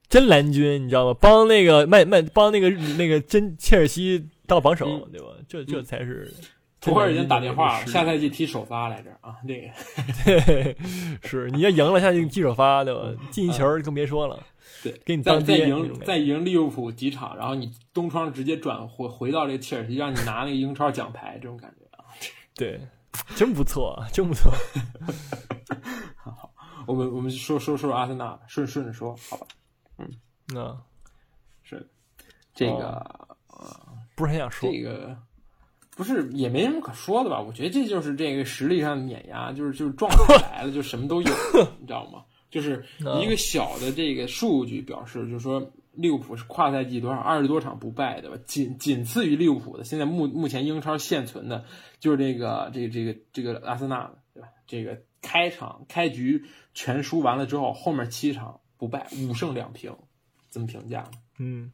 [0.09, 1.17] 真蓝军，你知道吗？
[1.19, 5.27] 帮那个曼曼帮那个那个真切尔西当榜首，对吧？
[5.47, 6.33] 这这才是。
[6.79, 9.35] 图赫尔已经打电话了，下赛季踢首发来着啊！
[9.47, 10.75] 这个，
[11.27, 13.11] 是你要赢了，下季踢首发，对吧？
[13.31, 14.39] 进一球更别说了。
[14.83, 22.05] 对，给你再再赢再赢利物浦几场，然后你东窗直接转回回到这个切尔西，让你拿那个英超奖牌，这种感觉啊。
[22.55, 22.79] 对，
[23.35, 24.53] 真不错，真不错。
[26.15, 26.53] 好，
[26.85, 29.47] 我们我们说说说阿森纳，顺顺着说，好吧？
[30.53, 30.81] 嗯，那，
[31.63, 31.89] 是
[32.53, 32.87] 这个
[33.49, 33.79] 呃，
[34.15, 35.17] 不是很想说这个，
[35.91, 37.41] 不是也没什么可说的吧？
[37.41, 41.29] 我觉得这就是这个实力上的碾压，就是就是状态来了就什么都有，
[41.79, 42.23] 你知道吗？
[42.49, 42.85] 就是
[43.21, 48.37] 一个小的这个数据表示，就是说利物浦是跨赛季多少二十多场不败，对吧？
[48.45, 51.65] 仅仅次于利物浦的，现在目目前英超现存的，
[51.99, 54.47] 就是这个这个这个这个阿森纳的，对吧？
[54.65, 58.61] 这个开场开局全输完了之后，后面七场。
[58.79, 59.97] 不败五胜两平，
[60.49, 61.03] 怎么评价？
[61.39, 61.71] 嗯，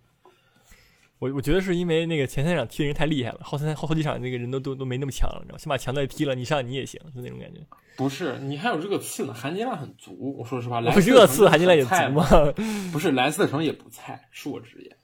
[1.20, 7.62] 我我觉得是因为那个前三场踢的人太厉害了，后三后后几场那个人都都都没那么强了，你知道先把强队踢了，你上你也行，就那种感觉。
[7.96, 10.36] 不是，你还有热刺呢，含金量很足。
[10.38, 12.26] 我说实话，热刺含金量也足吗？
[12.92, 14.98] 不是，莱斯特城也不菜，恕我直言。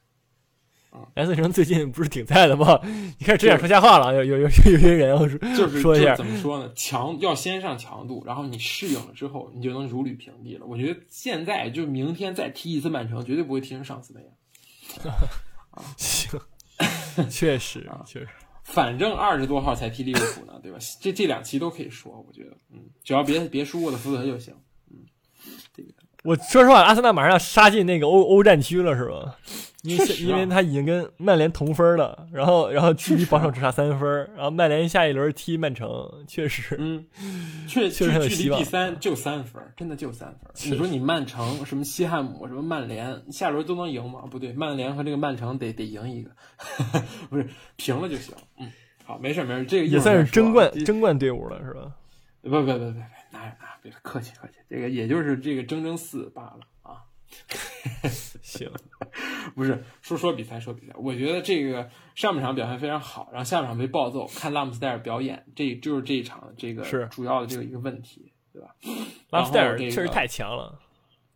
[1.15, 2.79] 莱斯特城最近不是挺菜的吗？
[2.83, 5.17] 你开始这样说瞎话了，有有有有些人
[5.55, 6.71] 就是说一下怎么说呢？
[6.75, 10.65] 强要先上强度，然后你适应了之后，你就能如履平地了。
[10.65, 15.15] 我觉得现在就明天再踢一次曼城，绝对不会踢成上次那样。
[15.71, 16.39] 啊， 行，
[17.29, 18.27] 确实啊，确实。
[18.63, 20.77] 反正二十多号才踢利物浦呢，对吧？
[21.01, 24.53] 这这两期都可以说，我觉得，嗯，只要别别输我的福德就行。
[26.23, 29.35] 我说实话，阿森纳马上要杀进那个欧欧战区了，是吧？
[29.83, 35.87] 因为因为他已经跟曼联同分了，然后然后距离榜首只差三分，然后曼联下一轮踢曼城，
[36.27, 37.05] 确实，嗯，
[37.65, 40.51] 确确实距离第三就三分，真的就三分。
[40.69, 44.23] 你说你曼城什么西汉姆什么曼联下轮都能赢吗？
[44.29, 46.31] 不对，曼联和这个曼城得得赢一个，
[47.31, 48.35] 不是平了就行。
[48.57, 48.69] 嗯，
[49.05, 51.89] 好，没事没事，这个也算是争冠争冠队伍了，是吧？
[52.41, 52.99] 不不不不
[53.39, 57.03] 不，哪有哪别客气客气，这个也就是这个争争四罢了啊。
[58.41, 58.69] 行，
[59.55, 68.75] 不是说说比赛说比赛，我觉得这个上半场表现非常好，然后下半场被暴揍，看拉姆斯戴尔表演，这就是这一场这个是主要的这个一个问题，对吧？
[69.29, 70.79] 拉姆斯戴尔确实太强了，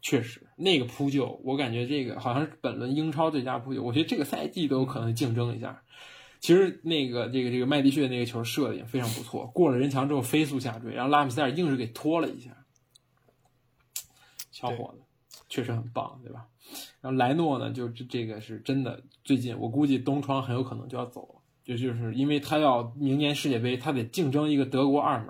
[0.02, 5.84] 确实那个扑救，我感觉这个好像是本轮英超最佳扑救，我觉得这个赛季都有可能竞争一下。
[6.43, 12.51] 其实那个这个这个麦迪逊那个球射的也非常不错，过了人墙之后飞速下坠，然后拉姆塞尔硬是给拖了一下，
[14.51, 15.01] 小伙子
[15.47, 16.45] 确实很棒，对吧？
[16.99, 25.29] 然后莱诺呢，就这这个是真的，最近我估计东窗很有可能就要走了，就就是因为他要明年世界杯，他得竞争一个德国二门，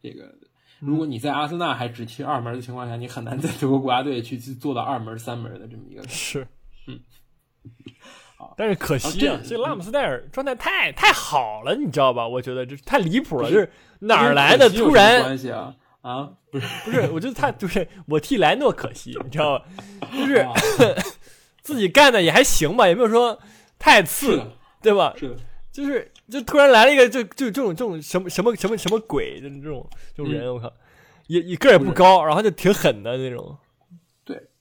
[0.00, 0.32] 这个
[0.78, 6.46] 如果你在阿森纳还只踢二门的情况下，你很难在德国国家队去去做到二门三门的这么一个是，
[6.86, 7.00] 嗯。
[8.56, 12.26] 但是可惜啊，这拉姆斯戴尔状态太太好了，你知道吧？
[12.26, 16.30] 我觉得这太离谱了，就是哪儿来的突然关系啊啊？
[16.50, 19.64] 不是不是，我觉得他 就是我替莱诺可惜，你知道吧？
[20.16, 20.46] 就是
[21.62, 23.38] 自己干的也还行吧，也没有说
[23.78, 24.42] 太次，
[24.80, 25.12] 对吧？
[25.18, 25.36] 是的，
[25.70, 30.72] 就是就突然来了一个就就这种这种什么什么什么什么鬼的这种这种人，我靠，
[31.26, 33.54] 也也个儿也不高，然后就挺狠的那种。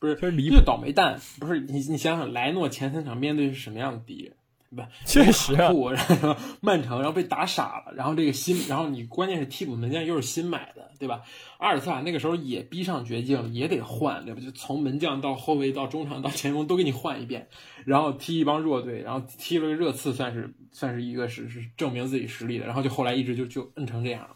[0.06, 4.34] 对，不是，就是离就倒霉蛋，不是你，你想想，莱诺前三场面对是什么样的敌人，
[4.76, 4.84] 不？
[5.06, 11.22] 确实啊，然后曼城，然后被打傻了，然后这个新，然后你关键是替补门将又是新买的，对吧？
[11.58, 14.42] 阿尔萨那个时候也逼上绝境，也得换，对吧？
[14.42, 17.48] 就从门将到后卫到中场到前锋都给你换一遍，
[17.86, 24.36] 然后踢一帮弱队，然后踢了个热刺，算是算是一个是是证明自己实力的，然后就后来一直就就摁成这样了，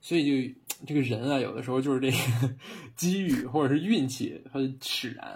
[0.00, 0.60] 所以就。
[0.86, 2.54] 这个人啊，有的时候就是这个
[2.96, 5.26] 机遇或者是运气它使然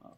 [0.00, 0.10] 啊。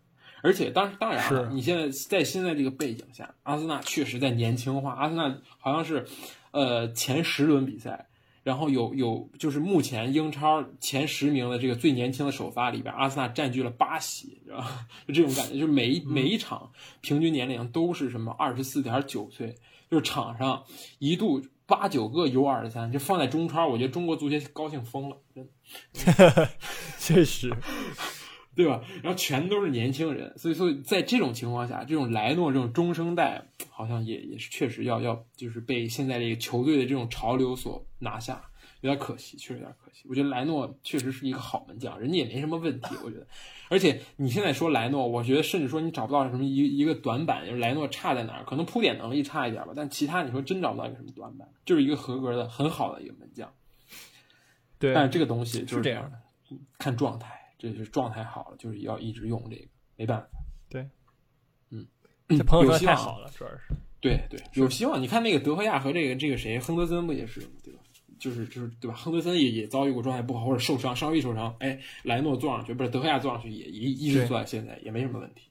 [0.42, 4.92] 而且当当然了，你现在在现在这个背景下，阿森纳确实在年轻化。
[4.92, 6.06] 阿森纳好像是
[6.50, 8.08] 呃前十轮比赛，
[8.42, 14.86] 然后有有就是目前英超前十名的这个最年轻的首发里边，阿森纳占据了八席，知道吧？
[15.08, 16.70] 就这种感觉，就是每一每一场
[17.00, 19.56] 平均年龄都是什么二十四点九岁，
[19.90, 20.64] 就是场上
[20.98, 21.42] 一度。
[21.66, 25.48] 八九个 U 二十三，这放在中超，我觉得中国足协高兴疯了，真
[26.16, 26.50] 的，
[26.98, 27.50] 确实，
[28.54, 28.82] 对吧？
[29.02, 38.42] 然后全都是年轻人，所以说在这种情况下，这种莱诺这种中生代，好像也也是确实要要，就是被现在这个球队的这种潮流所拿下。
[38.80, 40.04] 有点可惜，确实有点可惜。
[40.06, 42.94] 我觉得莱诺确实是一个好门将，人家也没什么问题。
[43.02, 43.26] 我觉得，
[43.74, 48.44] 而且你现在说莱诺，我觉得甚至说你找不到什么一一个短板，就是莱诺差在哪儿？
[48.44, 53.52] 可能铺点能力差一点吧，但其他你说真找不到一个什么短板，就是一个合格的很好的一个门将。
[54.78, 60.28] 对，但是这个东西就是这样的，看状态，这是状态好了，就是要一直用这个，没办法。
[60.68, 60.88] 对，
[61.70, 61.84] 嗯，
[62.28, 63.74] 这朋友说太好了，主要是。
[64.00, 65.00] 对对，有希望。
[65.00, 67.63] 你看那个德赫亚和这个这个谁，亨德森不也是对吧？
[68.24, 68.96] 就是就是对吧？
[68.96, 75.50] 亨德森也也遭遇过状态不好或者受伤，稍微一受伤，哎，莱诺坐上去，不是德赫亚坐上去也一一直坐在现在也没什么问题。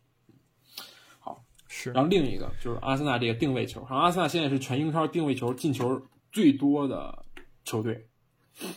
[1.19, 1.91] 好，是。
[1.91, 7.23] 然后另一个就是阿森纳这个定位球，阿森纳现在是全英超定位球进球最多的
[7.63, 8.07] 球队。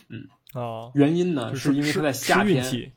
[0.09, 2.91] 嗯，哦，原因呢是因为他在夏天。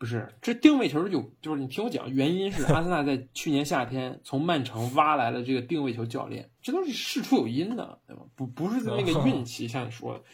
[0.00, 8.22] 不是，这定位球有，就是你听我讲，原因是阿森纳在去年夏天从曼城挖来了这个定位球教练，这都是事出有因的，对吧？
[8.34, 10.24] 不不是那个运气，像你说的，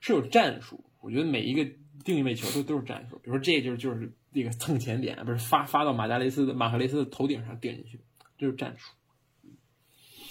[0.00, 0.82] 是有战术。
[1.00, 1.68] 我觉得每一个
[2.04, 8.00] 定位球都都是战术，比如说这就是就是那个蹭前点，不是发发到马加雷斯的马赫雷斯的头顶上顶进去，
[8.38, 8.92] 这是战术。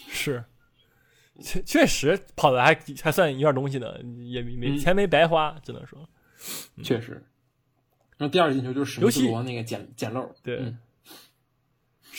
[0.07, 0.45] 是，
[1.41, 6.09] 确确实跑的还还算有点东西的，也没钱没白花，只能说，
[6.81, 7.21] 确实。
[8.17, 10.73] 然后第二个进球就是史密斯罗那个捡捡漏，对，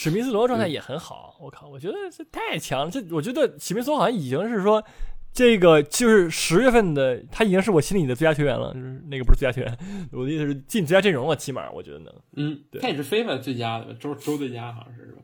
[0.03, 2.91] 史密斯罗状态也很好，我靠，我觉得这太强了。
[2.91, 4.83] 这我觉得史密斯罗好像已经是说，
[5.31, 8.73] 这个就是十月份的，他已经是我心里的最佳球员了。
[8.73, 9.79] 就是那个不是最佳球员，
[10.11, 12.15] 我的意思是进最佳阵容了，起码我觉得能。
[12.33, 15.23] 嗯，他也是非法最佳的，周周最佳好像是是吧？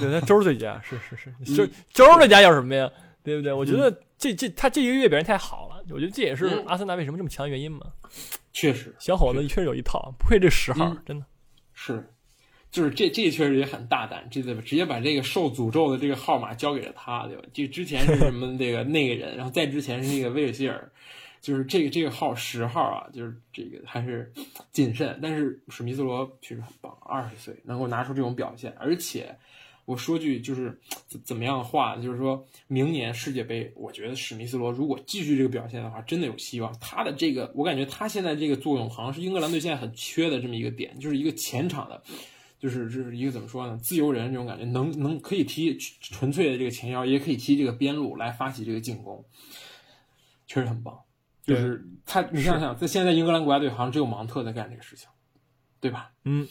[0.00, 1.32] 对，他周最佳，是是是，
[1.94, 2.90] 周周最佳叫什么呀？
[3.22, 3.52] 对不对？
[3.52, 7.86] 我觉得这这他这一个月表现太好了，我觉得这也是阿森纳为什么这么强的原因嘛。
[8.52, 11.24] 确实，小伙子确实有一套，不愧这十号，真的
[11.72, 12.10] 是，
[12.70, 14.62] 就是这这确实也很大胆，这对吧？
[14.64, 17.42] 直接把这个受诅咒的这个号码交给了他，对吧？
[17.52, 20.90] 这之前是什么这个 那个人，然后再之前是那个威尔希尔，
[21.40, 24.32] 就是这个这个号十号啊，就是这个还是
[24.72, 29.36] 谨慎，但是史密斯罗确实很棒，二十岁能够拿出这种表现，而且。
[29.86, 30.78] 我说句就是
[31.08, 36.72] 怎怎么样的话，就是说明年世界杯，我觉得史密斯罗如果继续这个表现的话，真的有希望。
[36.78, 42.00] 他的这个，我感觉他现在这个作用，好像是英格兰队现在很缺的这么一个点，就是一个前场的，
[42.60, 49.24] 就是就是一个怎么说呢，自由人这种感觉，能能可以踢纯粹的这个前腰，也可以踢这个边路来发起这个进攻，
[50.46, 50.96] 确实很棒。
[51.42, 55.08] 就是他，你想想，在现在英格兰国家队好像只有芒特在干这个事情，
[55.80, 56.12] 对吧？
[56.24, 56.46] 嗯。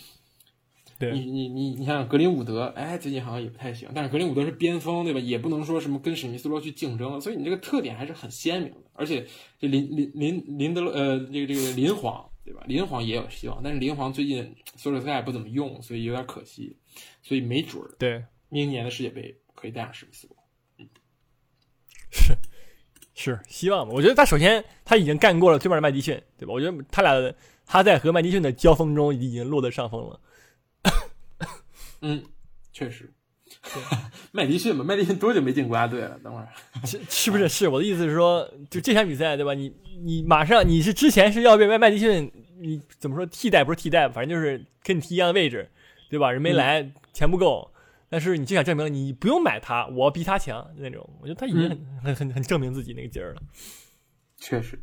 [0.98, 3.88] 对你你你你想想格林伍德，哎，最近好像也不太行。
[3.96, 5.20] 但是格林伍德是边锋，对吧？
[5.22, 8.82] 也不能说什么跟史密斯罗去竞争，所以你这个特点还是很鲜明的。
[8.92, 9.26] 而且
[9.58, 12.64] 这林林林林德呃，这个这个林皇，对吧？
[12.66, 16.76] 林皇也有希望，但是林皇最近索尔斯克亚不怎么用，所以有点可惜。
[17.22, 20.36] 所以没准儿，对，明年的世界杯可以带上史密斯罗。
[20.80, 20.90] 嗯，
[22.10, 22.36] 是
[23.14, 23.94] 是希望吧？
[23.94, 26.54] 我觉得他首先他已经干过了对面的麦迪逊，对吧？
[26.54, 27.36] 我觉得他俩
[27.68, 30.20] 他在和麦迪逊的交锋中已经落得上风了。
[32.02, 32.26] 嗯，
[32.74, 33.14] 确实。
[34.32, 36.18] 麦迪逊嘛，麦迪逊多久没进国家队了？
[36.24, 36.48] 等会儿，
[36.86, 37.48] 是是不是？
[37.50, 39.54] 是我的意思是说，就这场比赛对吧？
[39.54, 45.70] 你你马上你是之前是要被麦麦迪逊，你怎么说替代不是替代，反正就是跟你踢一样的位置，
[46.10, 46.32] 对吧？
[46.32, 47.70] 人没来，钱不够，
[48.10, 51.08] 但是你就想证明了你不用买他，我比他强那种。
[51.22, 53.42] 我觉得他已经很很很很证明自己那个劲儿了。
[54.38, 54.80] 确实。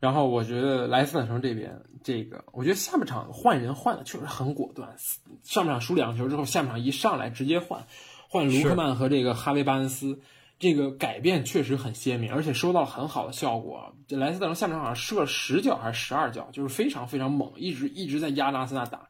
[0.00, 4.94] 然后我觉得莱斯特城这边，这个我觉得下半场换人换的确实很果断。
[5.42, 7.86] 上半场输两球之后，下半场一上来直接换，
[8.28, 10.20] 换卢克曼和这个哈维巴恩斯，
[10.60, 13.92] 这个改变确实很鲜明，而且收到了很好的效果。
[14.06, 19.07] 这莱斯特城下半场好像射了十脚还是十二脚，就是非常非常猛，一直一直在压着阿森纳打。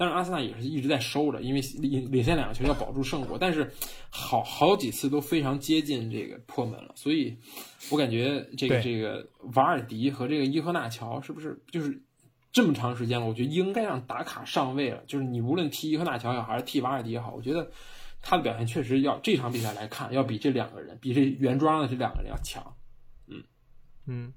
[0.00, 3.70] 当然阿森纳也是一直在收着，因为领领先两个球要保住胜果，但是
[4.08, 7.36] 好好几次都非常接近这个破门了，所以
[7.90, 12.00] 我感觉这个这个瓦尔迪和这个伊赫纳乔是不是就是
[12.50, 13.26] 这么长时间了？
[13.26, 15.04] 我觉得应该让达卡上位了。
[15.06, 17.70] 就是你无论踢伊赫纳乔也好，还是踢瓦尔迪也好，我觉得
[18.22, 22.74] 他的表现确实要这场比赛来看，要比这两个人，比这原装的这两个人要强。
[23.28, 23.44] 嗯
[24.06, 24.32] 嗯，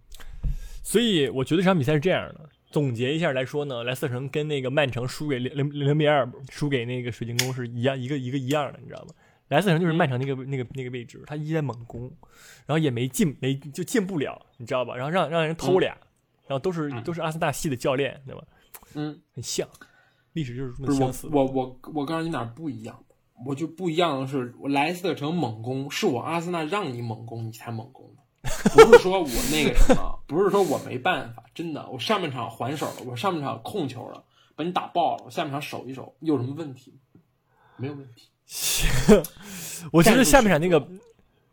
[0.83, 2.49] 所以我觉得这场比赛是这样的。
[2.73, 9.13] 总结一下来说呢，莱斯特城跟那个曼城输给零零零比二，输给那个水晶宫是一样，一个一个一样的，你知道吗？
[9.49, 12.11] 莱斯特城就是曼城那个那个那个位置，他一直在猛攻，
[12.65, 14.95] 然后也没进，没就进不了，你知道吧？
[14.95, 15.95] 然后让让人偷俩，
[16.47, 18.41] 然后都是都是阿森纳系的教练，对吧？
[18.95, 19.67] 嗯，很像，
[20.31, 21.29] 历史就是这么相似。
[21.31, 23.03] 我我我告诉你哪不一样，
[23.45, 28.09] 我就不一样的是，莱斯特城猛攻是我阿森纳让你猛攻，你才猛攻。
[28.73, 34.23] 不是说我那个什么，不是说我没办法，真的，我上半场还手了，我上半场控球了，
[34.55, 36.99] 把你打爆了，我下半场守一守，有什么问题？
[37.77, 38.27] 没有问题。
[38.45, 38.89] 行
[39.93, 40.85] 我觉得下半场那个，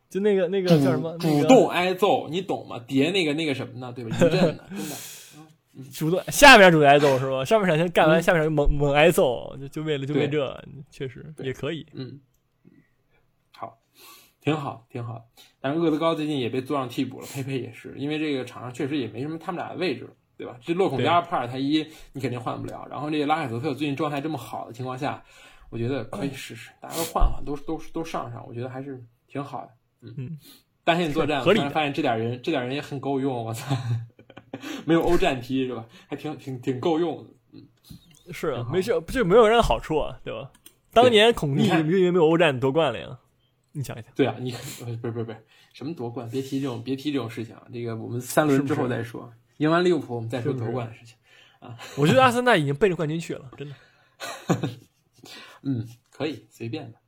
[0.09, 1.17] 就那个那个叫什么？
[1.19, 2.79] 主动挨揍，你懂吗？
[2.87, 3.93] 叠那个那个什么呢？
[3.93, 4.17] 对吧？
[4.17, 4.97] 一阵的，真的。
[5.95, 7.45] 主动下面主动挨揍是吧？
[7.45, 11.87] 上半场先干完，下半场猛猛挨揍，就就为了就为这，确实也可以。
[11.95, 12.21] 嗯，
[13.53, 13.79] 好，
[14.41, 15.25] 挺好，挺好。
[15.61, 20.57] 但是厄德高最近也被做上替补了，佩佩也是，因为这个场上确实也没什么他们俩的位置，对吧？
[20.63, 25.23] 这洛孔加帕尔泰伊你肯定换不了，然后这个拉凯泽特最近状态这么好的情况下，
[25.69, 29.71] 我觉得可以试试，大家都换换，都都都上上，我觉得还是挺好的。
[30.03, 30.39] 嗯嗯，
[30.83, 33.77] 单线作战， 突然发现这点人这点人也很够用，我操，
[34.87, 35.85] 没有欧战踢是吧？
[36.09, 37.31] 还挺挺挺够用的。
[37.53, 37.63] 嗯，
[38.33, 40.51] 是啊，没事，这没有人的好处啊，对吧？
[40.93, 43.19] 当年孔蒂因为没有欧战夺冠了呀。
[43.73, 44.53] 你想一想，对啊，你
[45.03, 47.67] 不是不是不是什么夺冠，别提这种别提这种事情啊！
[47.73, 51.17] 这个我们三轮之后再说，赢完利物浦我们再说夺冠的事情
[51.61, 51.79] 啊！
[51.97, 53.75] 我觉得阿森纳已经奔着冠军去了，真的。
[55.63, 56.99] 嗯，可以随便的。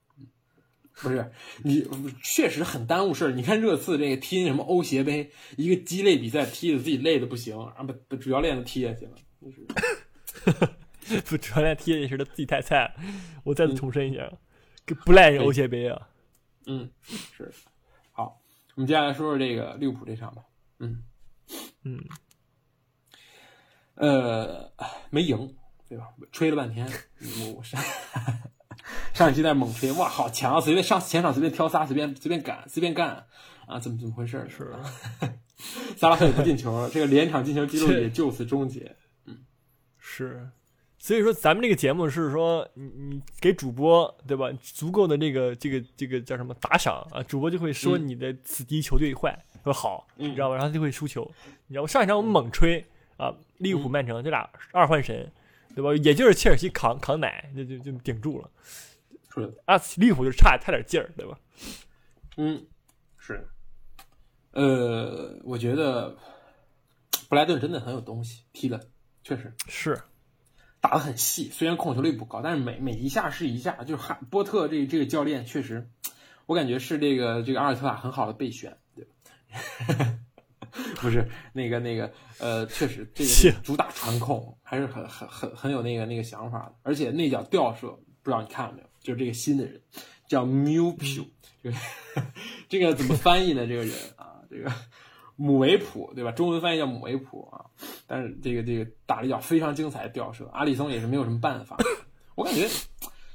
[0.94, 1.32] 不是
[1.64, 1.84] 你
[2.22, 3.32] 确实很耽误事儿。
[3.32, 9.12] 你看热刺这个踢什么欧协杯，一个鸡肋比赛踢的自己累的不行，然后把主教练都踢下去了。
[9.40, 9.50] 不，
[11.24, 12.94] 主教练踢下去他自己太菜了。
[13.42, 14.30] 我再次重申一下，
[15.04, 16.08] 不赖人欧协杯啊。
[16.66, 16.90] 嗯，
[17.36, 17.52] 是，
[18.12, 18.40] 好，
[18.74, 20.42] 我们接下来说说这个利物浦这场吧。
[20.78, 21.02] 嗯
[21.84, 22.04] 嗯，
[23.94, 24.72] 呃，
[25.10, 25.56] 没赢，
[25.88, 26.08] 对吧？
[26.30, 26.88] 吹了半天，
[27.62, 27.82] 上
[29.12, 33.26] 上一期在猛吹，哇，好强，随便上前场随便挑仨，随便随便赶，随便干
[33.66, 34.48] 啊，怎么怎么回事？
[34.48, 34.74] 是，
[35.96, 38.96] 萨拉赫也不进球了，这个连场进球记录也就此终结。
[39.26, 39.44] 嗯，
[39.98, 40.48] 是。
[41.02, 50.54] 所以说，咱们这个节目是说，你你给主播对吧，足够的这个这个这个叫什么打赏啊，主播就会说你的此敌球队坏说好，你知道吧？
[50.54, 51.28] 然后就会输球。
[51.66, 52.86] 你知道，上一场我们猛吹
[53.16, 55.28] 啊，利物浦、曼城这俩二换神，
[55.74, 55.92] 对吧？
[56.04, 58.48] 也就是切尔西扛扛奶，就就就顶住了。
[59.34, 61.36] 是啊，利物浦就差差点劲儿，对吧？
[62.36, 62.64] 嗯，
[63.18, 63.44] 是。
[64.52, 66.16] 呃，我觉得
[67.28, 68.80] 布莱顿真的很有东西，踢的
[69.24, 70.00] 确实是。
[70.82, 73.84] 打得很细，虽然控球率不高，但是每每一下是一下。
[73.84, 75.88] 就是哈波特这这个教练确实，
[76.46, 79.06] 我感觉是这个这个阿尔特塔很好的备选，对
[80.96, 86.74] 不是那个那个呃，确实这个主打传控还是很很很很有那个那个想法的。
[86.82, 87.86] 而且那脚吊射，
[88.22, 88.88] 不知道你看了没有？
[89.00, 89.80] 就是这个新的人
[90.26, 91.26] 叫 Miu Piu，
[91.62, 91.76] 这个
[92.68, 93.68] 这个怎么翻译呢？
[93.68, 94.72] 这个人啊，这个。
[95.36, 96.30] 姆维普对吧？
[96.32, 97.64] 中文翻译叫姆维普啊，
[98.06, 101.76] 但是这个这个打了一脚非常精彩的吊射，阿里松也是没有什么办法。
[102.34, 102.68] 我感觉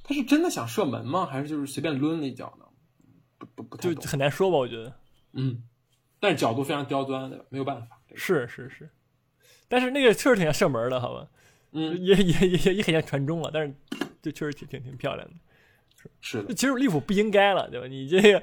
[0.03, 1.25] 他是真的想射门吗？
[1.25, 2.65] 还是就是随便抡了一脚呢？
[3.37, 4.93] 不不不太就很难说吧，我觉得。
[5.33, 5.63] 嗯，
[6.19, 7.99] 但是角度非常刁钻的，没有办法。
[8.15, 8.89] 是是是，
[9.67, 11.27] 但是那个确实挺像射门的，好吧？
[11.73, 13.73] 嗯，也也也也很像传中了，但是
[14.21, 15.33] 这确实挺挺挺漂亮的。
[16.21, 17.87] 是的，其实利物浦不应该了，对吧？
[17.87, 18.41] 你这个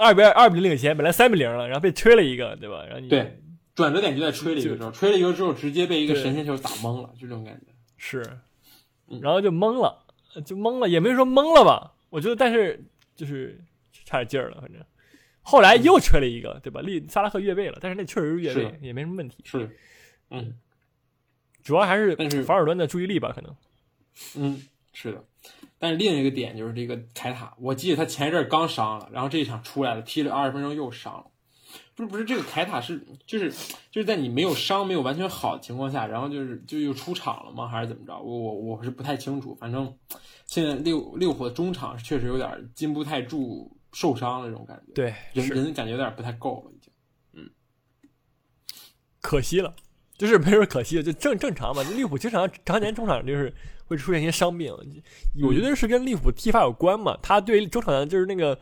[0.00, 2.84] 二比二二比零领先，本来三比零了，然后被吹了一个，对吧？
[2.84, 3.38] 然后你对
[3.74, 7.72] 转折点就在吹了一个之后，吹了一个之后直接被一个神仙球打懵了，就这种感觉。
[7.96, 8.22] 是，
[9.20, 10.04] 然后就懵了
[10.44, 11.92] 就懵了，也没说懵了吧？
[12.10, 12.84] 我觉得，但是
[13.14, 13.58] 就是
[13.92, 14.82] 差点劲儿了，反正
[15.40, 16.80] 后来又吹了一个，对吧？
[16.80, 19.38] 利萨拉赫越位了，但是那确实是越位，也没什么问题。
[19.44, 19.70] 是，
[20.30, 20.54] 嗯，
[21.62, 23.56] 主要还是但是法尔顿的注意力吧，可能。
[24.36, 25.24] 嗯，是的。
[25.82, 31.24] 但是另一个点就是这个凯塔，我记得他前一阵刚伤了，然后这一场出来了，踢了二十分钟又伤了。
[31.96, 33.50] 不是不是，这个凯塔是就是
[33.90, 37.66] 就是在你没有伤、没有完全好的情况下，然后就是就又出场了吗？
[37.66, 38.16] 还是怎么着？
[38.16, 39.56] 我我我是不太清楚。
[39.56, 39.92] 反正
[40.46, 44.92] 现在六六虎的中场确实有点禁不太住，受伤了这种感觉。
[44.92, 46.92] 对，人人感觉有点不太够了，已经。
[47.32, 47.50] 嗯，
[49.20, 49.74] 可惜了，
[50.16, 51.82] 就是没说可惜了，就正正常嘛。
[51.82, 53.52] 利物浦经常常年中场就是
[53.92, 54.74] 会出现一些伤病，
[55.42, 57.16] 我觉得是跟利物浦踢法有关嘛。
[57.22, 58.58] 他对中场的就是那个。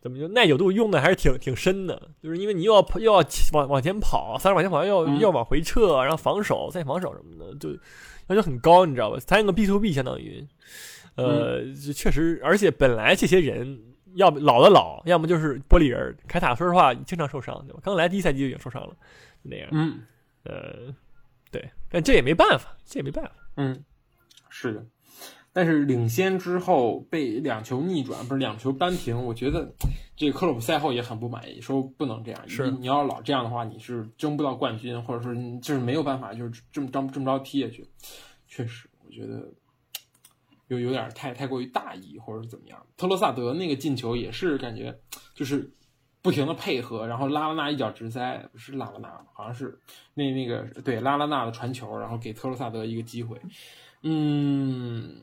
[0.00, 2.00] 怎么就耐久度用的还是挺挺深的？
[2.22, 7.70] 就是因为你又要又要往往前跑，三十往前跑，要要往回撤，然后防守再防守什么的，就
[8.28, 9.18] 要求很高，你知道吧？
[9.26, 10.46] 他那个 B to B 相当于，
[11.16, 13.76] 呃，确实，而且本来这些人
[14.14, 16.16] 要么老的老，要么就是玻璃人。
[16.28, 17.80] 凯塔说实话经常受伤，对吧？
[17.82, 18.94] 刚来第一赛季就已经受伤了，
[19.42, 19.68] 那样。
[19.72, 20.00] 嗯，
[20.44, 20.94] 呃，
[21.50, 23.32] 对，但这也没办法，这也没办法。
[23.56, 23.84] 嗯，
[24.60, 24.84] 是的。
[25.52, 29.72] 但是领先之后被两球逆转，不是两球扳平，我觉得
[30.16, 32.48] 这个克洛普赛后也很不满意，说不能这样。
[32.48, 37.88] 是，你要老这样的话，你是争不到冠军，或者说就是没有办法，就是这么着这么着踢下去。
[38.46, 39.48] 确实，我觉得
[40.68, 42.84] 有有点太太过于大意，或者是怎么样。
[42.96, 44.96] 特罗萨德那个进球也是感觉
[45.34, 45.72] 就是
[46.22, 49.76] 不停的配合，然后拉拉纳一脚直塞，不是拉拉纳，好像是
[50.14, 53.40] 那那个对拉拉纳的传球，然后给特罗萨德一个机会。
[54.02, 55.22] 嗯。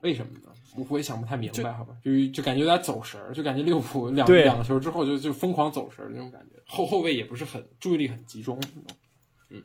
[0.00, 0.52] 为什么呢？
[0.76, 8.56] 我我也想不太明白，好吧，就就感觉有点走神儿，就感觉利物浦两两个球之后就就疯狂走神儿那种感觉，后后卫也不是很注意力很集中，
[9.50, 9.60] 嗯，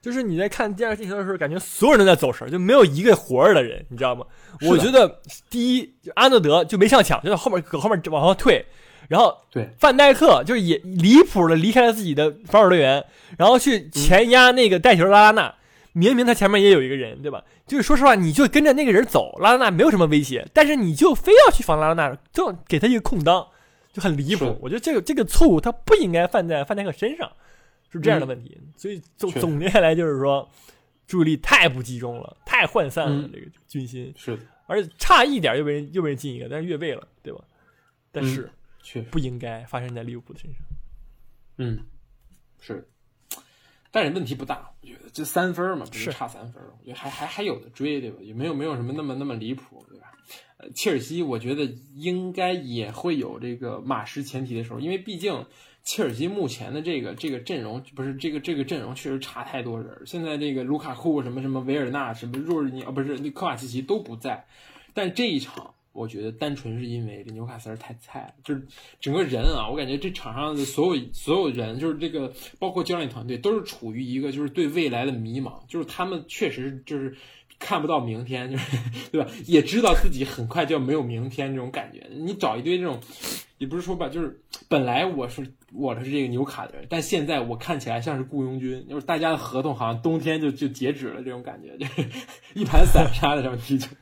[0.00, 4.24] 就是你在看第二进球的时候，感觉所有人都在走神儿，就没有一个活着的人，你知道吗？
[4.62, 5.20] 我觉得
[5.50, 8.64] 第一，安德德就没上抢，就在后面搁后面往后退，
[9.08, 13.04] 然后对范戴克就是也离谱的离开了自己的防守队员，
[13.36, 15.54] 然后去前压那个带球拉拉纳。
[15.92, 17.44] 明明他前面也有一个人，对吧？
[17.66, 23.46] 就是说实话，你就跟着那个人走，拉拉纳没有什么威胁，但是你就非要去防拉拉纳，就给他一个空当，
[23.92, 24.58] 就很离谱。
[24.60, 27.30] 我觉得这个这个错误他不应该犯在范戴克身上，
[27.90, 28.58] 是这样的问题。
[28.76, 30.48] 所以总总结下来就是说，
[31.06, 37.44] 注意力太不集中了，太涣散了，这个军心是，而且差一点又被人又被人进一个，但是越位了，对吧？
[38.10, 38.50] 但是
[38.82, 40.60] 却不应该发生在利物浦的身上。
[41.58, 41.78] 嗯，
[42.60, 42.88] 是。
[43.92, 48.16] 但是问题不大，我觉得这三分嘛，不是差三分，我觉得还还还有的追，对吧？
[48.22, 50.06] 也没有没有什么那么那么离谱，对吧？
[50.56, 51.64] 呃，切尔西我觉得
[51.94, 55.44] 应该也会有这个马失前蹄的时候，因为毕竟
[55.84, 60.02] 切尔西目前的这个这个阵容不是这个这个阵容确实差太多人。
[60.06, 64.46] 现在这个卢卡库什么什么维尔纳什么若日尼啊，不是那科瓦奇奇都不在，
[64.94, 65.71] 但这一场。
[65.92, 68.66] 我觉得单纯是因为这纽卡斯尔太菜了，就是
[69.00, 77.14] 整个人啊，我感觉这场上的所有所有人，就是这个包括教练团队，都是处于一个就是对未来的迷茫，就是他们确实就是
[77.58, 78.78] 看不到明天，就是
[79.10, 79.30] 对吧？
[79.46, 82.08] 也知道自己很快就要没有明天这种感觉。
[82.10, 82.98] 你找一堆这种，
[83.58, 92.08] 也不是说吧，就是本来我是我是这个纽卡的人，但现在我看起来像是雇佣军，就是大家的合同好像冬天就就截止了这种感觉，就是
[92.58, 93.94] 一盘散沙的这种踢球。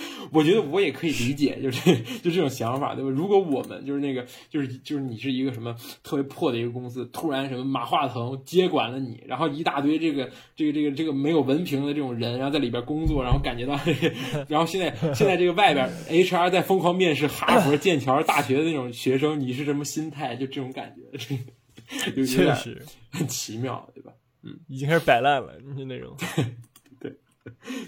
[0.32, 3.10] 我觉得我也可以理解，就是就这种想法，对吧？
[3.10, 13.78] 如果我们就是那个，就是就是你是一个什么特别破的一个公司，突然什么马化腾接管了你，然后一大堆这个这个这个这个没有文凭的这种人，然后在里边工作，然后感觉到，
[14.48, 20.36] 然后现在现在这个外边 HR 在疯狂面试哈佛、剑桥大学的那种学生，你是什么心态？
[20.36, 24.12] 就这种感觉，确实很奇妙，对吧？
[24.42, 26.16] 嗯，已经开始摆烂了，就那种，
[27.00, 27.12] 对，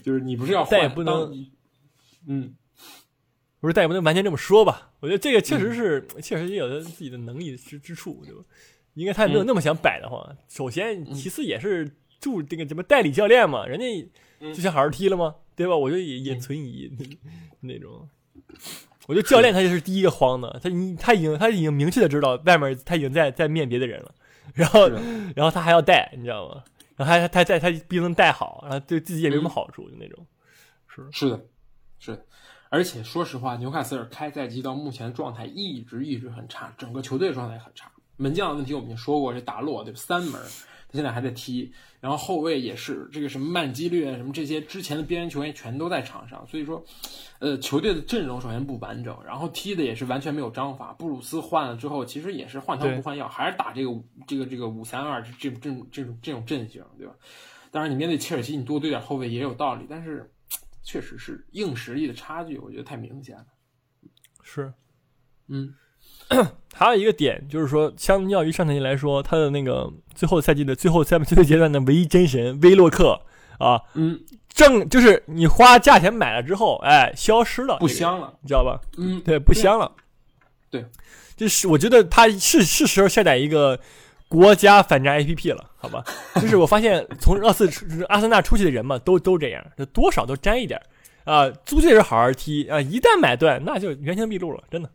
[0.02, 1.32] 就是你不是要再也不能。
[2.26, 2.54] 嗯，
[3.60, 4.92] 不是，但也不能完全这么说吧。
[5.00, 8.42] 我觉得这个确实是， 确实也有他自己的能力之之处，对吧？
[8.94, 10.36] 应该他也没有那么想摆的话。
[10.48, 11.90] 首先，其次也是
[12.20, 14.10] 助这个什么代理教练嘛，人家
[14.52, 15.34] 就想好好踢了吗？
[15.54, 15.76] 对吧？
[15.76, 16.90] 我觉得也也存疑
[17.60, 18.08] 那种。
[19.06, 24.14] 我觉得教练他就是第一个慌的，他你他已经他已经明确的知道外面他已经在在面别的人了，
[24.54, 26.62] 然后然后他还要带，你知道吗？
[26.96, 30.26] 然后他他在他不能带好，然后对自己也没什么好处，就那种。
[30.86, 31.40] 是是的。
[32.00, 32.24] 是，
[32.70, 37.92] 而且说实话，纽卡斯尔开赛季到目前状态一直一直很差，整个球队状态很差。
[38.16, 40.40] 门将的问题我们已经说过，这达洛对吧三门，
[40.88, 41.72] 他现在还在踢。
[42.00, 46.82] 然后后卫也是这个什么曼基略什么这些之前的边缘球员全都在场上，所以说，
[47.38, 50.94] 呃，球队的阵容首先不完整，然后踢的也是完全没有章法。
[50.94, 53.90] 布鲁斯换了之后，其实也是换汤不换药，还是打这个
[54.26, 57.14] 这个这个五三二这这这这种这种阵型，对吧？
[57.70, 60.30] 当然，你面对切尔西，你多堆点后卫也有道理，但是。
[60.90, 63.46] 确实是硬实力的差距，我觉得太明显了。
[64.42, 64.72] 是，
[65.46, 65.72] 嗯，
[66.74, 73.22] 还有一个点就是说，相较于上赛季来说，他的那个最后赛季的最后赛最后阶段的唯一真神威洛克
[73.60, 74.18] 啊，嗯，
[74.48, 78.80] 正就是你花价钱买了之后，哎，消失了，不香了，你知道吧？
[78.98, 79.92] 嗯，对，不香了。
[80.70, 80.84] 对，
[81.36, 83.78] 就是我觉得他是是时候下载一个
[84.30, 86.04] 国家反战 APP 了，好吧？
[86.40, 87.68] 就是我发现从热刺
[88.08, 90.80] 阿森纳出去的人嘛，都都这样，就多少都沾一点
[91.24, 91.50] 啊。
[91.66, 94.88] 租借的时候好好踢啊，一旦买断，那就原形毕露了，真的。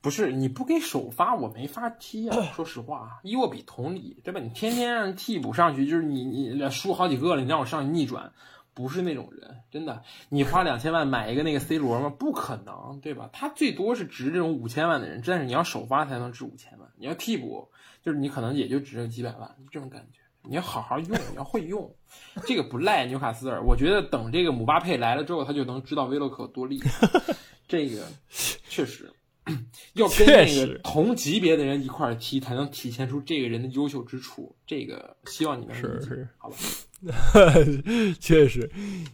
[0.00, 2.36] 不是你不给首发，我没法踢啊！
[2.54, 4.40] 说实话，伊沃比同理，对吧？
[4.40, 8.32] 你天天让替补上去，就是你你输好几个了，你让我上去逆转，
[8.74, 10.02] 不是那种人，真的。
[10.28, 12.08] 你花两千万买一个那个 C 罗吗？
[12.16, 13.28] 不可能，对吧？
[13.32, 17.68] 他最多是值这种五千万的人，但是你要首发才能值五千万，你要替补，
[18.08, 20.18] 就是你可能也就值个几百万，这种感觉。
[20.48, 21.94] 你要好好用，你要会用，
[22.46, 23.62] 这个不赖纽卡斯尔。
[23.62, 27.06] 我觉得等这个姆巴佩来了之后，他就能知道威洛克有多厉害。
[27.68, 28.06] 这个
[28.70, 29.12] 确实。
[29.94, 34.54] 要跟那个同级别的人一块踢，才能体现出这个人的优秀之处。
[34.66, 36.56] 这个希望你能是是好吧？
[38.20, 38.70] 确实，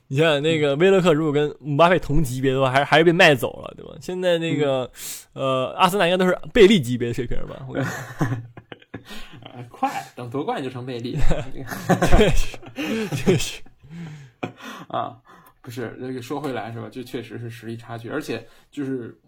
[0.09, 3.97] 你想想那个威勒克，如果跟姆巴佩同级别的话，还还是被卖走了，对吧？
[4.01, 4.91] 现在那个
[5.35, 7.65] 呃，阿森纳应该都是贝利级别的水平吧？
[7.69, 7.91] 我感觉
[9.69, 11.17] 快，等夺冠就成贝利。
[12.17, 12.59] 确实，
[13.17, 13.63] 确实
[14.89, 15.17] 啊，
[15.63, 16.89] 不是这个说回来是吧？
[16.91, 19.19] 就确实是实力差距，而且就是。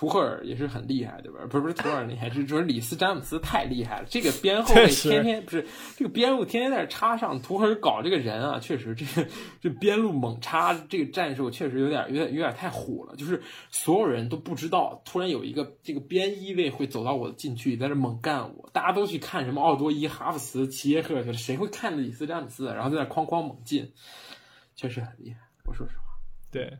[0.00, 1.40] 图赫尔也是很厉害，对吧？
[1.50, 4.06] 不是不是图赫尔厉害，是说里斯詹姆斯太厉害了。
[4.08, 9.28] 这个边后卫天天不是这个边路天天在这插上，图赫尔搞这个人啊，确实这个
[9.60, 13.14] 这边路猛插这个战术确实有点有点有点太虎了。
[13.16, 18.70] 就是所有人都不知道，突然有一个这个边一位会走到我的禁区里，在这猛干我。
[18.72, 22.64] 大家都去看什么奥多伊、哈弗茨、齐耶赫去了，谁会看里斯詹姆斯？
[22.68, 23.92] 然后在那哐哐猛进，
[24.74, 25.40] 确实很厉害。
[25.66, 26.04] 我说实话，
[26.50, 26.78] 对。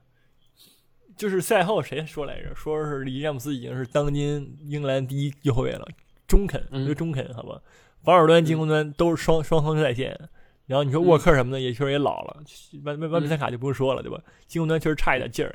[1.21, 2.55] 就是赛后谁说来着？
[2.55, 5.87] 说是里詹姆斯已经是当今英格兰第一右后卫了，
[6.27, 7.61] 中肯，一个中肯，好吧？
[8.03, 10.19] 防守端、进攻端都是双双方在线。
[10.65, 12.43] 然后你说沃克什么的，也确实也老了，
[12.85, 14.19] 万万万比萨卡就不用说了，对吧？
[14.47, 15.55] 进攻端确实差一点劲儿。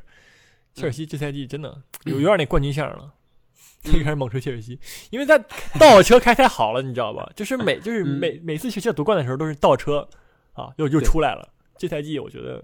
[0.75, 3.11] 切尔西这赛季真的有有点那冠军相了，
[3.91, 5.35] 一开始猛吹切尔西，因为他
[5.79, 7.27] 倒车开太好了，你知道吧？
[7.35, 10.07] 就是每就是每每次切尔西夺冠的时候都是倒车
[10.53, 11.49] 啊，又又出来了。
[11.75, 12.63] 这赛季我觉得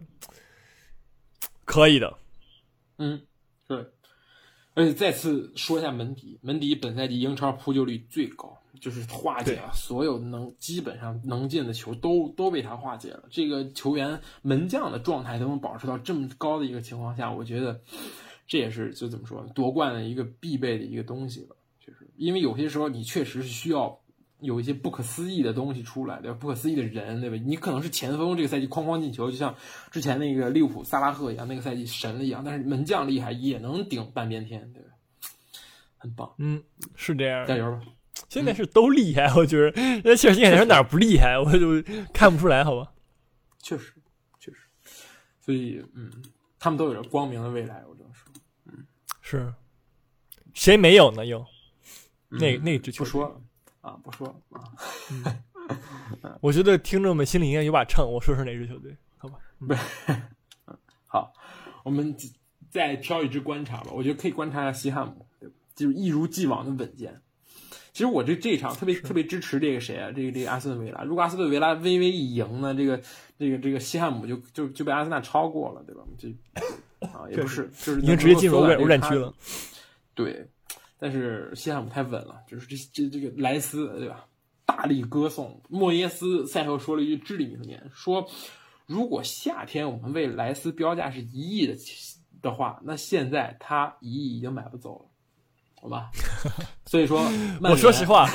[1.66, 2.21] 可以的。
[3.04, 3.20] 嗯，
[3.68, 3.78] 对，
[4.76, 13.24] 而且再次说一下门迪，门迪本赛季英超扑救率最高，就是化解了所有能基本上能进的球都都被他化解了。
[13.32, 17.82] 这个球员门将的状态都能保持到这么高的一个情况下，我觉得
[18.46, 21.56] 这也是就怎么说夺冠的一个必备的一个东西吧。
[21.84, 24.00] 就是因为有些时候你确实是需要。
[24.42, 26.38] 有一些不可思议的东西出来，对吧？
[26.40, 27.38] 不可思议的人，对吧？
[27.46, 29.56] 你可能是前锋，这个赛季哐哐进球，就像
[29.92, 32.44] 之前那个利物浦萨拉赫一样，那个赛季神了一样。
[32.44, 34.90] 但是门将厉害，也能顶半边天，对吧？
[35.98, 36.62] 很棒，嗯，
[36.96, 37.46] 是这样。
[37.46, 37.82] 加油吧！
[38.28, 41.82] 现在是都厉害，我觉得那切尔西说哪儿不厉害，我就
[42.14, 42.92] 看不出来，好吧？
[43.60, 43.94] 确实，
[44.40, 44.58] 确实。
[45.40, 46.12] 所以，嗯，
[46.60, 48.32] 他们都有着光明的未来，我只能说，
[48.66, 48.86] 嗯，
[49.22, 49.54] 是。
[50.54, 51.26] 谁没有呢？
[51.26, 51.46] 又
[52.30, 53.42] 那那支球不说了。
[53.82, 54.64] 啊，不说啊。
[56.42, 58.06] 我觉得听众们心里应该有把秤。
[58.06, 58.96] 我说说哪支球队？
[59.18, 59.82] 好吧，不是。
[61.08, 61.34] 好，
[61.84, 62.16] 我们
[62.70, 63.92] 再挑一支观察吧。
[63.94, 65.56] 我觉得可以观察一下西汉姆，对吧？
[65.76, 67.22] 就是一如既往的稳健。
[67.94, 70.12] 其实我这这场特别特别支持这个谁啊？
[70.12, 71.04] 这个这个阿斯顿维拉。
[71.04, 73.02] 如果阿斯顿维拉微微一赢呢，这个
[73.38, 76.04] 这个这个西汉姆就就就被阿森纳超过了，对吧？
[76.18, 76.30] 就
[77.08, 79.34] 啊，也不是，就是已经直接进入欧战区了。
[80.14, 80.50] 对。
[81.04, 84.24] 但是西汉姆太稳了，就是这这这个莱斯对吧？
[84.68, 88.30] 大力歌颂莫耶斯赛后说了一句至理名言，说
[88.86, 91.76] 如果夏天我们为莱斯标价是一亿的
[92.40, 96.12] 的话，那现在他一亿已经买不走了，好吧？
[96.86, 97.20] 所以说，
[97.64, 98.30] 我说实话，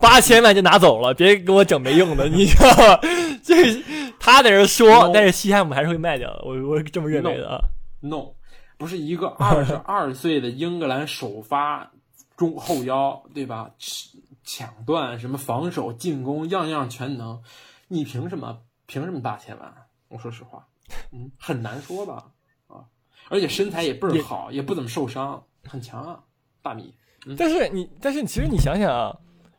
[0.00, 2.98] 八千万就拿走了，别给我整没用的，你知道吗？
[3.44, 3.54] 这
[4.18, 7.60] 他在这说，但是西汉姆还是会卖掉的，我我这么认为的啊。
[8.00, 8.34] No。
[8.82, 11.92] 不是一个 二十二岁的英格兰首发
[12.36, 13.70] 中后腰，对吧？
[14.42, 17.40] 抢断什么防守进攻样样全能，
[17.86, 18.58] 你凭什么？
[18.86, 19.72] 凭什么八千万？
[20.08, 20.66] 我说实话，
[21.12, 22.24] 嗯，很难说吧？
[22.66, 22.82] 啊，
[23.28, 26.20] 而且身材也倍儿好，也不怎么受伤，很强啊，
[26.60, 26.92] 大米。
[27.38, 29.16] 但是你，但是其实你想想啊，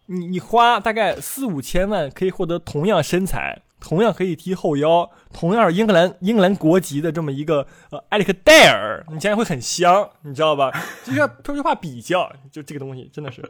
[0.07, 3.61] 你你花大概四五千万可以获得同样身材。
[3.86, 10.71] 同样可以踢后腰，同样是英格兰英格兰国籍的这么一个呃埃里克戴尔，你将来会很香，你知道吧？
[11.03, 13.43] 就是要说句话比较，就这个东西真的是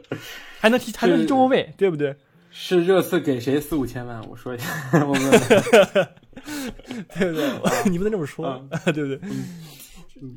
[0.58, 2.16] 还能踢还能踢中后卫，对不对？
[2.50, 4.20] 是热刺给谁四五千万？
[4.28, 4.66] 我说一下，
[5.06, 5.30] 我问。
[7.16, 7.90] 对不对？
[7.90, 9.20] 你不能这么说，嗯对不对？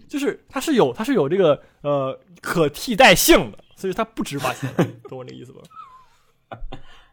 [0.07, 4.69] 就是它是有它是有这个呃可替代性的，所以它不值八千，
[5.09, 5.61] 懂我这个意思吧？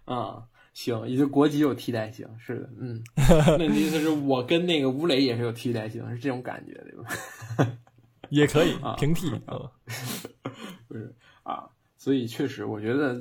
[0.04, 0.42] 啊、
[0.74, 3.02] 行，也就国籍有替代性，是的，嗯，
[3.58, 7.72] 那你的意思是我跟那个吴磊也是有替代性，是这种感觉对吧？
[8.30, 9.70] 也可以啊平替啊，
[10.88, 11.14] 不是
[11.44, 13.20] 啊，所以确实，我觉得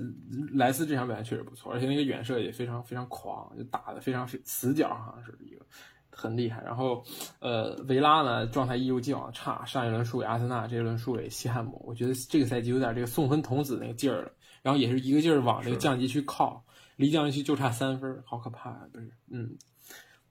[0.54, 5.64] 莱斯这场表现确实不错，而且那个远射也非常非常狂，就打的非常死角，好像是一个
[6.10, 6.64] 很厉害。
[6.64, 7.04] 然后，
[7.39, 14.32] 呃，维拉呢状态一如既往差，上一轮输给阿森纳，这一轮输给西汉姆，我觉得这个赛季有点这个送分童子那个劲儿了，
[14.64, 16.64] 然后也是一个劲儿往这个降级去靠，
[16.96, 18.88] 离降级区就差三分，好可怕啊！
[18.91, 19.58] 不是，嗯。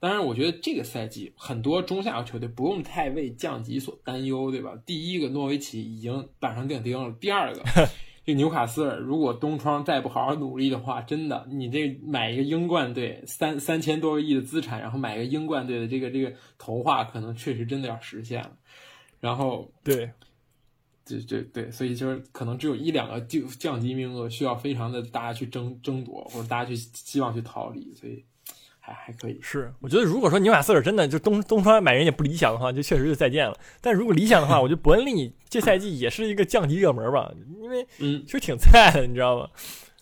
[0.01, 4.77] 当然，我觉得这个赛季很多中下游球队不用太为降级所担忧，对吧？
[4.85, 7.63] 第一个诺维奇已经板上钉钉了，第二个
[8.27, 18.57] 这纽卡斯尔如果东窗再不好好努力的话，真的，你这买一个英冠队三三千多个亿的资产，然后买一个英冠队的这个这个童话，可能确实真的要实现了。
[19.21, 20.11] 然后对，
[21.05, 28.25] 这这对，所以就是可能只有一两个就降级名额需要非常的大家去争争夺，或者大家去希望去逃离，所以
[28.79, 29.39] 还还可以。
[29.41, 33.57] 是，我觉得如果说纽卡斯尔真的就东东窗买人也不理想的话，就确实就再见了。
[33.81, 39.49] 但如果理想的话，我觉得伯恩利这赛季也是一个降级热门吧，因为嗯，其实挺菜的，你知道吗？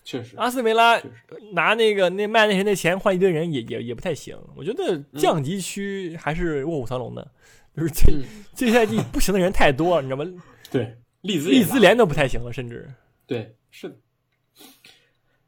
[0.02, 1.00] 确实，阿斯维拉，
[1.52, 4.36] 拿那个那卖那谁那钱换一堆人也也也不太行。
[4.56, 7.30] 我觉得降级区还是卧虎藏龙的，
[7.76, 8.24] 就是这嗯，
[8.54, 10.42] 这赛季不行的人太多了，你知道吗？
[10.70, 12.92] 对，利兹利兹联都不太行了，甚至
[13.26, 13.96] 对，是的，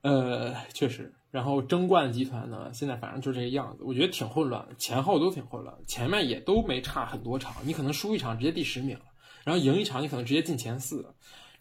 [0.03, 1.13] 呃，确实。
[1.31, 9.05] 然后争冠集团呢，现在反正就这个样子，我觉得挺混乱的，前后都挺混乱的，前面也都没差很多场，你可能输一场直接第十名了，
[9.45, 11.15] 然后赢一场你可能直接进前四，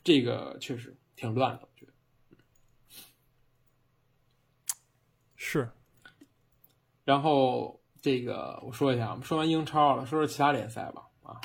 [0.04, 1.94] 这个确实挺乱的，我觉得。
[5.38, 5.70] 是
[7.06, 11.08] 然后这个我说一下，我们说完英超了，说说其他联赛吧。
[11.24, 11.40] 啊，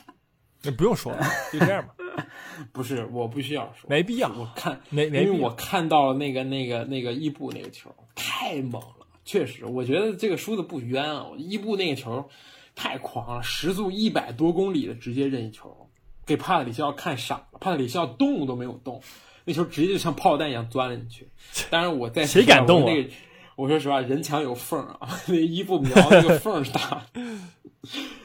[0.67, 1.95] 那不用说了，就这样吧，
[2.73, 11.27] 不是，我不需要说，没必要，我看没没因为我看到了那个那个那个伊布那个球太猛了，确实，我觉得这个输的不冤啊。
[11.37, 12.29] 伊布那个球
[12.75, 15.89] 太狂了，时速一百多公里的直接任意球，
[16.25, 19.03] 给帕特里西奥看傻了，帕特里西奥动都没有动，
[19.45, 21.29] 那球直接就像炮弹一样钻了进去。
[21.71, 23.11] 当然我在谁敢动啊那个，
[23.57, 27.07] 我说实话，人墙有缝啊， 那个伊布瞄那个缝儿大，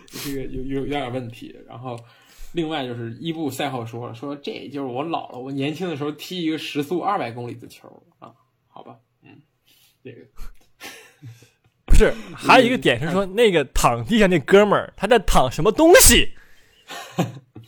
[0.08, 1.56] 这个有有有点问题。
[1.68, 2.00] 然后。
[2.54, 7.88] 另外就是伊布赛后说了，说这就是我老了，我年轻的时候踢一个时速二百公里的球
[8.20, 8.34] 啊，
[8.68, 9.41] 好吧，嗯，
[10.04, 10.18] 这个
[11.86, 16.30] 不是，还有一个点是说，那个躺地上那哥们儿他在躺什么东西，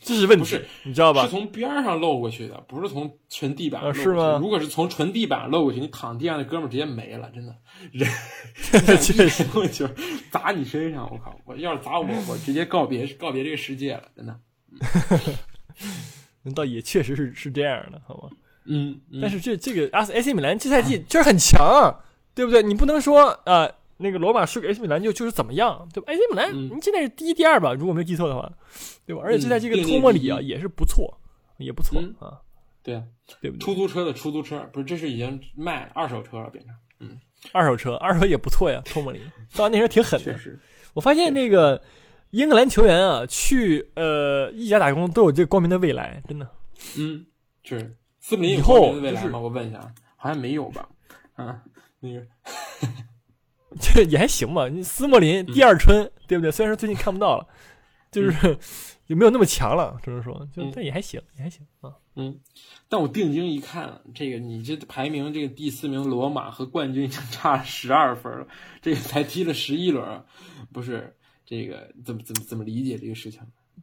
[0.01, 1.29] 这是问题，你知道吧是？
[1.29, 4.03] 从边儿上漏过去的，不是从纯地板啊漏过去。
[4.03, 7.55] 是吗如果是从纯地板漏过去，你躺地上那哥们儿直接没了，真的，
[7.91, 8.09] 人
[8.99, 9.87] 确实，我球
[10.29, 11.37] 砸你身上，我靠！
[11.45, 14.39] 我要是砸我，我直接告别告别这个世界了，真的。
[16.43, 18.29] 那 倒也确实是是这样的，好吗？
[18.65, 21.99] 嗯，嗯但是这这个阿斯 AC 米兰这赛季确实很强啊，
[22.33, 22.63] 对不对？
[22.63, 28.51] 你不能说啊、呃那个罗马输给 AC 米兰就就是怎么样，对吧？AC 米兰嗯你现在是第一、第二吧，如果没记错的话，
[29.05, 29.21] 对吧？
[29.23, 31.17] 而且这赛季这个托莫里啊也是不错，
[31.57, 32.41] 也不错嗯啊，
[32.81, 33.03] 对啊，
[33.39, 33.63] 对不对？
[33.63, 37.19] 出租车的出租车，不是，这是已经卖二手车了，变成嗯。
[37.51, 39.21] 二手车，二手也不错呀，托莫里，
[39.55, 40.25] 当然那时候挺狠的。
[40.25, 40.59] 确实，
[40.93, 41.81] 我发现那个
[42.33, 46.49] 英格兰球员啊，去呃意甲打工都有这个光明的未来，真的。
[46.97, 47.23] 嗯，
[47.63, 49.39] 是斯普林有以后就是光明的未来吗？
[49.39, 50.89] 我问一下，好像没有吧？
[51.35, 51.61] 啊，
[51.99, 52.25] 那个，
[53.79, 54.67] 这 也还行吧。
[54.67, 56.51] 你斯莫林第二春，对不对？
[56.51, 57.47] 虽然说最近看不到了，
[58.11, 58.57] 就是
[59.05, 61.93] 也没有那么强了，只能说，就嗯但也还行，也还行啊。
[62.15, 62.39] 嗯，
[62.89, 68.47] 但我定睛一看，这个你这排名这个第四名罗马和冠军已经差十二分了，
[68.81, 70.23] 这个才踢了十一轮，
[70.71, 71.15] 不是
[71.61, 73.39] 这个怎么怎么怎么理解这个事情？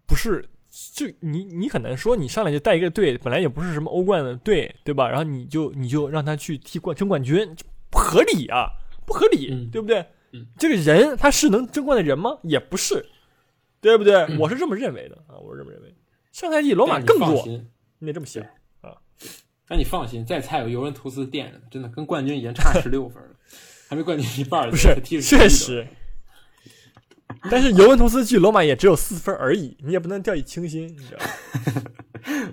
[0.06, 0.44] 不是，
[0.92, 5.08] 就你你很难说，你上来就带一个队，本来也不是什么欧冠的队，对吧？
[5.08, 7.48] 然后你就你就让他去踢冠争冠军，
[7.90, 8.66] 不合理啊，
[9.06, 10.04] 不合理，嗯对不对？
[10.32, 12.38] 嗯这个人他是能争冠的人吗？
[12.42, 13.04] 也不是，
[13.80, 14.14] 对不对？
[14.14, 15.94] 嗯我是这么认为的啊，我是这么认为。
[16.32, 17.44] 上赛季罗马更弱，
[17.98, 18.42] 你得这么想
[18.80, 18.96] 啊。
[19.66, 23.30] 但你放心，再菜有尤文图斯垫着呢，真的跟冠军已经差十六分了，
[23.88, 25.86] 还没冠军一半呢，不是确11轮，实。
[27.48, 31.90] 但是尤文图斯距罗马也只有四分而已，你也不能掉以轻心，你知道吧？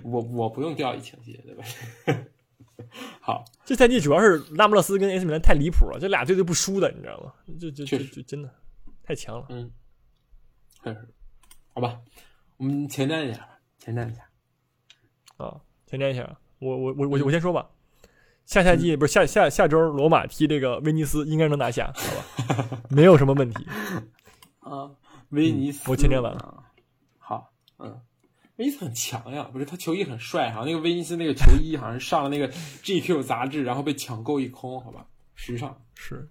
[0.04, 1.64] 我我不用掉以轻心，对吧？
[3.20, 7.32] 好，这赛季主要是拉莫勒斯跟 AC 米兰太离谱了，这俩队都不输的，你知道吗？
[7.60, 8.48] 这这这确实这真的
[9.02, 9.46] 太强了。
[9.50, 9.70] 嗯，
[10.82, 11.08] 确实，
[11.74, 12.00] 好吧，
[12.56, 14.22] 我们前瞻一下吧，前瞻一下。
[15.36, 17.68] 啊，前瞻一下，我我我我我先说吧，
[18.46, 22.80] 下赛季不是下下下周罗马踢这个威尼斯，应该能拿下，好吧？
[22.88, 23.66] 没有什么问题。
[24.68, 24.90] 啊，
[25.30, 26.64] 威尼斯，我签证完了。
[27.18, 28.00] 好，嗯，
[28.56, 32.48] 威尼斯很强呀，不是他球衣很帅，好像那个威尼斯那个球衣好像上了那个
[32.82, 36.28] GQ 杂志，然后被抢购一空，好吧，时尚是，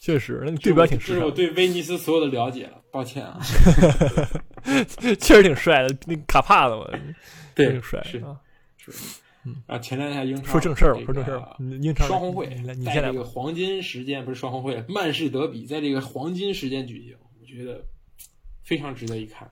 [0.00, 1.16] 确实，那个对标挺时尚。
[1.16, 3.40] 这是我对威尼斯所有的了解了，抱歉啊。
[5.18, 6.86] 确实挺帅的，那卡帕的嘛，
[7.54, 8.40] 对，挺帅是啊，
[8.76, 8.92] 是。
[9.66, 11.56] 啊，前两天英超说正事儿吧，说正事儿吧。
[11.80, 12.46] 英超双红会
[12.84, 17.84] 在这个黄金时间不是双红会，曼市德比在这个黄金时间举行，我觉得
[18.62, 19.48] 非常值得一看。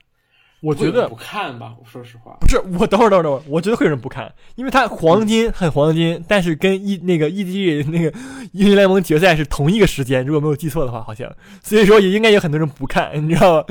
[0.61, 8.15] 我觉得不看吧，我说实话，不是我等会儿等会儿等会儿，我觉得会有人不看，因为它黄金很黄金，但是跟一那个 EDG 那个
[8.51, 13.65] 英雄联盟决赛是同一个时间，如果没有记错的话，好像，所以说也应该有很多人不看，你知道吗？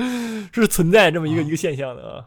[0.53, 2.27] 是存在这么一个一个现象的啊。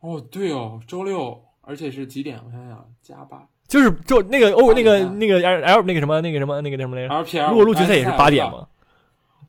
[0.00, 1.42] 哦，对哦，周六。
[1.68, 2.38] 而且是几点？
[2.46, 8.68] 我想想，加八，就是就那个欧那个那个 L L 那个什么那个什么那个什么来着？R P L 落路决赛也是八点嘛？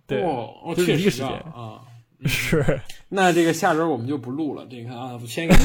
[0.07, 0.21] 对，
[0.75, 1.81] 就是一个时间啊。
[2.25, 2.81] 是。
[3.09, 4.65] 那这个下周我们就不录了。
[4.71, 5.61] 这个啊，先给你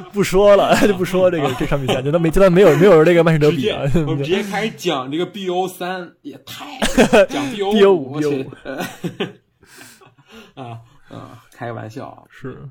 [0.12, 3.80] 不说了， 就不说这个这场比赛，就当没就当没有没有这个曼市德比啊。
[3.94, 6.78] 我们直接开始讲这个 B O 三，也太
[7.26, 8.50] 讲 B O 五 B O 五
[10.54, 10.80] 啊。
[11.08, 12.68] 嗯，开个玩笑啊，是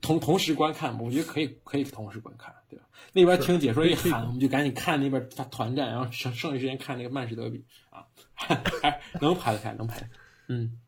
[0.00, 2.84] 同同时观看，我觉得可以，可以同时观看，对吧？
[3.12, 8.07] 那边听解说一喊，我们就赶紧看那边他团战，然后剩剩余时间看那个曼市德比啊，还
[9.20, 10.10] 能排得开，能排得开。
[10.48, 10.78] 嗯，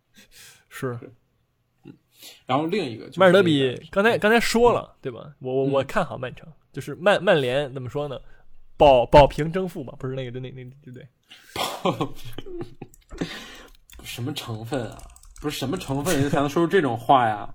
[0.69, 0.99] 是，
[1.85, 1.95] 嗯。
[2.47, 5.33] 然后另一个就是曼市德比，刚才刚才说了，对吧？
[5.41, 8.19] 我我我看好曼城，就是曼曼联怎么说呢？
[8.77, 11.09] 保保平争负嘛，不是那个那那对不对？
[11.55, 12.15] 保
[14.05, 15.03] 什么成分啊？
[15.41, 17.55] 不是什么成分人才能说出这种话呀？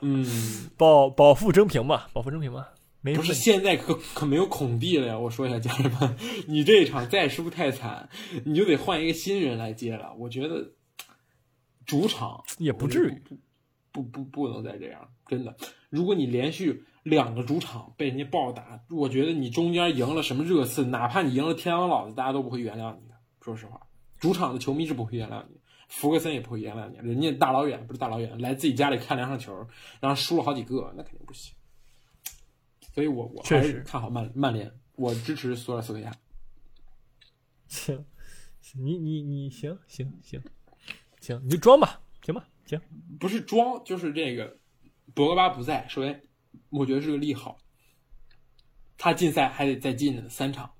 [0.00, 0.24] 嗯，
[0.78, 2.72] 保保负争平吧，保负争平吧。
[3.06, 5.16] 没不是现在可可没有孔蒂了呀！
[5.16, 6.16] 我说一下家人们，
[6.48, 8.08] 你这一场再输太惨，
[8.44, 10.12] 你就得换一个新人来接了。
[10.14, 10.72] 我觉得
[11.84, 13.22] 主场也不至于，
[13.92, 15.54] 不不不能再这样，真的。
[15.88, 23.14] 如果你连续两个主场被人家暴打，我觉得你中间赢了什么热刺，哪怕你赢了天王老子，大家都不会原谅你的。
[23.40, 23.80] 说实话，
[24.18, 25.60] 主场的球迷是不会原谅你。
[25.86, 29.68] 福格森也不会原谅你，人家大老远不是大老远来自己家里看两场球，
[30.00, 31.54] 然后输了好几个，那肯定不行。
[32.96, 36.10] 所以我我还是看好曼曼联，我支持索尔斯克亚。
[37.68, 38.02] 行，
[38.72, 40.40] 你你你行行行
[41.20, 42.80] 行，你就装吧，行吧行。
[43.20, 44.56] 不是装，就是这个
[45.12, 46.22] 博格巴不在，首先
[46.70, 47.58] 我觉得是个利好。
[48.96, 50.72] 他禁赛还得再进三场，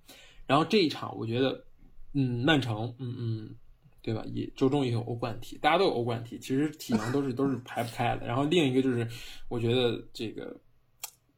[0.46, 1.66] 然后这一场我觉得，
[2.14, 3.56] 嗯，曼城，嗯嗯。
[4.00, 4.24] 对吧？
[4.32, 8.24] 也周中也有欧冠踢，大家都有欧冠踢，其实体能都是都是排不开的。
[8.24, 9.04] 然后另一个就是，
[9.48, 10.56] 我觉得这个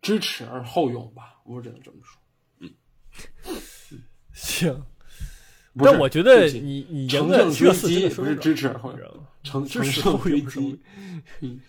[0.01, 2.21] 知耻而后勇吧，我只能这么说。
[2.61, 4.01] 嗯，
[4.33, 4.85] 行。
[5.81, 10.81] 但我觉得你你乘胜追击不是知耻而后勇，乘乘胜追击。
[11.41, 11.61] 嗯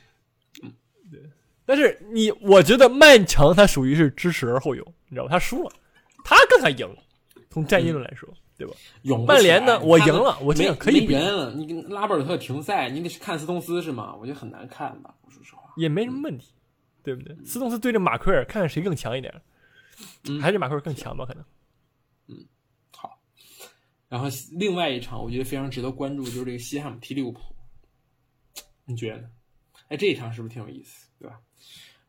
[0.63, 0.73] 嗯，
[1.11, 1.21] 对。
[1.65, 5.31] 但是你，我觉得曼城他属于是知耻而后勇，你知道吧？
[5.31, 5.71] 他输了，
[6.23, 7.03] 他跟他赢了。
[7.49, 8.27] 从战役论来说。
[8.57, 8.73] 对吧？
[9.25, 9.79] 曼联呢？
[9.79, 11.53] 我赢了，我这样可以赢了。
[11.53, 14.13] 你跟拉波尔特停赛，你得看斯通斯是吗？
[14.19, 15.15] 我觉得很难看吧。
[15.29, 16.51] 说实话，也没什么问题，
[17.03, 17.35] 对不对？
[17.43, 19.41] 斯通斯对着马奎尔，看看谁更强一点。
[20.41, 21.25] 还是马奎尔更强吧？
[21.25, 21.43] 可能。
[22.27, 22.45] 嗯，
[22.91, 23.21] 好。
[24.07, 27.41] 然后另外一场，我觉得非常值得关注，就是这个西汉姆踢利物浦。
[28.85, 29.29] 你觉得呢？
[29.89, 31.09] 哎，这一场是不是挺有意思？
[31.19, 31.41] 对吧？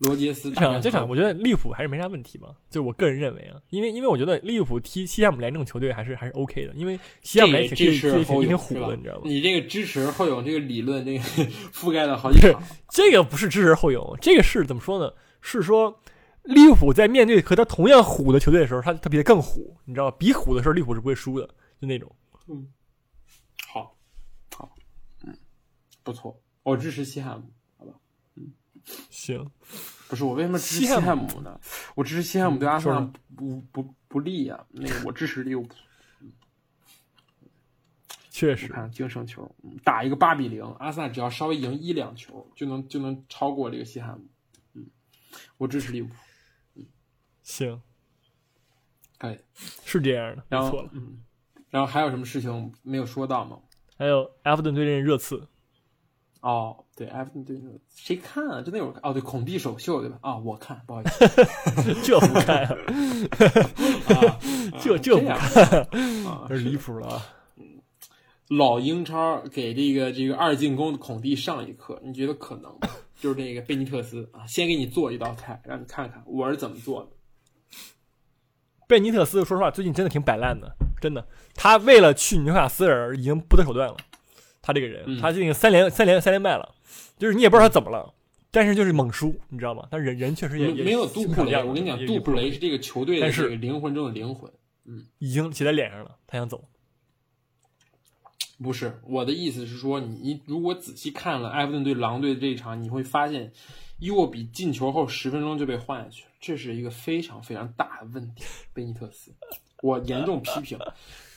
[0.00, 2.48] 罗杰斯这场这场，我觉得利物浦还是没啥问题吧。
[2.70, 9.22] 就我个人认为啊，因为因为我觉得利物浦踢西汉姆联这种球队还是还是 OK 的，因为西汉姆联支持后挺虎的，你知道吗？
[9.24, 11.22] 你这个支持后勇这个理论，这个
[11.70, 12.62] 覆盖了好几场。
[12.88, 15.12] 这个不是支持后勇，这个是怎么说呢？
[15.42, 16.02] 是说
[16.44, 20.16] 利物浦在面对和他同样虎的球队的时候，他他比他更虎，你知道吧？
[20.18, 21.46] 比虎的时候，利物浦是不会输的，
[21.78, 22.10] 就那种。
[22.48, 22.66] 嗯，
[23.68, 23.94] 好，
[24.56, 24.74] 好，
[25.26, 25.36] 嗯，
[26.02, 27.44] 不错，我支持西汉姆。
[29.30, 29.50] 行，
[30.08, 31.60] 不是我为什么支持西汉姆呢？
[31.94, 33.00] 我支持西汉姆对阿森纳
[33.36, 34.66] 不不不利呀。
[34.70, 35.74] 那个我支持利物浦，
[38.28, 39.54] 确实看净胜球
[39.84, 44.26] 打一个八比零，阿森纳只要稍微赢一两球就能就能超过这个西汉姆。
[44.74, 44.86] 嗯，
[45.58, 46.14] 我支持利物浦。
[46.74, 46.86] 嗯，
[47.42, 47.80] 行，
[49.18, 49.38] 哎，
[49.84, 50.90] 是这样的，没错了。
[50.92, 51.22] 嗯，
[51.68, 53.58] 然后还有什么事情没有说到吗？
[53.96, 55.46] 还有埃弗顿对阵热刺。
[56.40, 57.60] 哦，对，埃弗顿对
[57.94, 58.62] 谁看啊？
[58.62, 60.18] 真的有哦，对，孔蒂首秀对吧？
[60.22, 61.28] 啊，我看，不好意思，
[62.02, 62.76] 这不看啊，
[64.80, 65.36] 这这不看
[66.26, 67.26] 啊，这离谱了啊！
[68.48, 72.88] 老英超给这个这个二进攻的孔蒂上一课，你觉得可能吗？
[73.20, 77.10] 就是这个贝尼特斯啊，先给你做一道菜，让你看看我是怎么做的。
[78.88, 83.96] 贝尼特斯说实话，最近真的挺摆烂的，真的，他为了去纽卡斯尔已经不择手段了。
[84.62, 86.74] 他这个人，嗯他这个三连三连三连败了，
[87.18, 88.12] 就是你也不知道他怎么了，
[88.50, 89.86] 但是就是猛输，你知道吗？
[89.90, 94.50] 但人人确实也也没没有杜布雷，我跟你讲，杜布雷是这个球队的是这个灵魂中的灵魂。
[95.18, 96.64] 已经写在脸上了，他想走。
[98.62, 103.52] 不是我的意思是说，你如果仔细看了埃弗顿对狼队的这一场，你会发现
[104.00, 108.42] 伊沃比进球后十分钟就被换下去了，这是一个非常非常大的问题。
[108.74, 109.32] 贝尼特斯，
[109.82, 110.76] 我严重批评、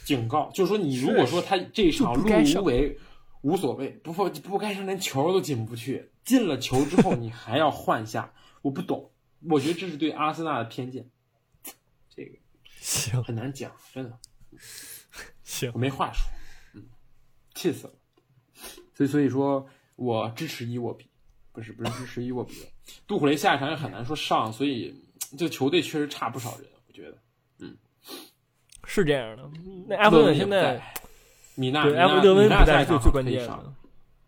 [0.04, 2.98] 警告，就是说你如果说他这一场 碌碌无为
[3.44, 9.12] 无所谓，不不不该上连球都进不去，进了球之后你还要换下，我不懂，
[9.50, 11.10] 我觉得这是对阿森纳的偏见，
[12.10, 12.38] 这个
[12.80, 14.18] 行很难讲，真的。
[15.44, 16.26] 行我，没话说，
[16.74, 16.86] 嗯，
[17.54, 17.94] 气死了。
[18.96, 19.68] 所以所以说
[19.98, 21.10] 我支持伊沃比，
[21.52, 22.66] 不是不是支持伊沃比。
[23.06, 24.96] 杜库雷下一场也很难说上，所以
[25.38, 27.18] 这球队确实差不少人，我觉得。
[27.60, 27.78] 嗯
[28.86, 29.50] 是这样的。
[29.88, 30.80] 那埃弗顿现在
[31.56, 33.74] 米纳对埃弗顿温不米纳下一场在是最最关键的。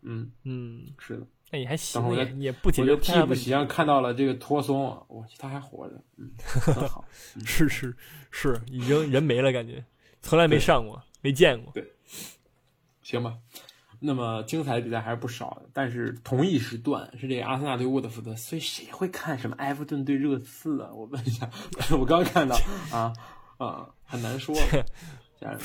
[0.01, 1.26] 嗯，嗯，是的。
[1.51, 3.51] 那也还行，也也不觉得替补席。
[3.51, 7.05] 上看到了这个托松啊，我去他还活着，嗯，很好。
[7.45, 7.95] 是是
[8.32, 9.84] 是，已经人没了，感觉
[10.21, 11.71] 从来没上过，没见过。
[11.73, 11.88] 对
[13.03, 13.36] 行吧。
[13.99, 20.89] 那么精彩的比赛还是不少的，但是同一时段是这个阿森纳对沃特福德，所以谁会看什么埃弗顿对热刺啊？
[20.93, 21.49] 我问一下，
[21.97, 22.55] 我刚看到
[22.91, 23.13] 啊
[23.57, 24.53] 啊，很难说。
[25.40, 25.60] 家人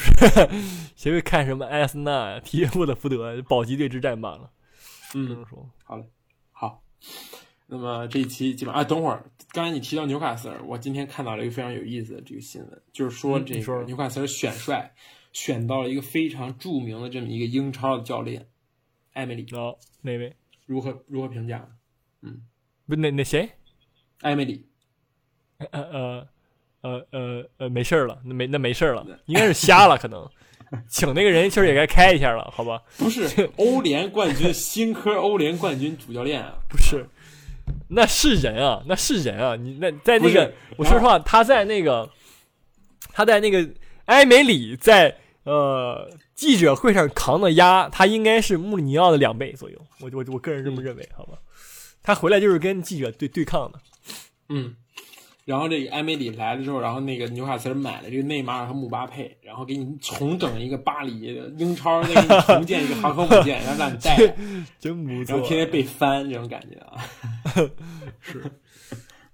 [0.97, 4.51] 谁会看什么埃森纳呀、踢沃特福德保级队之战罢了？
[5.11, 5.71] 只嗯，能说，
[6.53, 6.83] 好。
[7.73, 14.93] 那么这一期基本上啊，等会儿刚才你提到纽卡斯尔，我今天看到了一个非常有意思的这个新闻，就是说这个纽卡斯尔选帅
[15.33, 18.49] 选到了一个非常著名的这么一个英超的教练
[19.13, 20.35] 艾梅里，哦，哪位？
[20.67, 21.69] 如何如何评价？
[22.23, 22.43] 嗯
[22.89, 23.49] 不，那那谁？
[24.21, 24.67] 艾梅里
[25.59, 26.29] 呃呃
[26.83, 30.29] 呃呃呃，没事儿了，那没那没事儿了，应该是瞎了，可能。
[30.89, 32.81] 请那个人气儿也该开一下了，好吧？
[32.97, 33.27] 不是
[33.59, 37.05] 欧联冠军，新科欧联冠军主教练啊，不是，
[37.89, 39.57] 那是人啊，那是人啊！
[39.57, 42.09] 你那在那个，我说实话，他在那个，
[43.13, 43.69] 他在那个
[44.05, 49.77] 埃梅里在呃记者会上扛的压，他应该是穆里尼奥的两倍左右。
[49.99, 51.37] 我我我个人这么认为，好吧？
[52.01, 53.81] 他回来就是跟记者对对抗的，
[54.51, 54.77] 嗯。
[55.51, 61.19] 然后这个埃梅里来了之后，然后那个纽卡斯尔买了这个内马尔和姆巴佩，然后给你重整一个巴黎
[61.59, 64.17] 英超，再给你重建一个航空母舰， 然后让你带，
[64.79, 65.49] 真不错然后。
[65.49, 67.05] 天天被翻这种感觉啊。
[68.21, 68.41] 是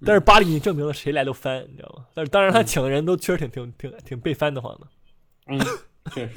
[0.05, 2.07] 但是巴黎已经证明了谁来都翻，你知道吗？
[2.15, 4.87] 但是当然他请的人都确实挺挺挺挺被翻的慌的。
[5.49, 5.59] 嗯，
[6.15, 6.35] 确实。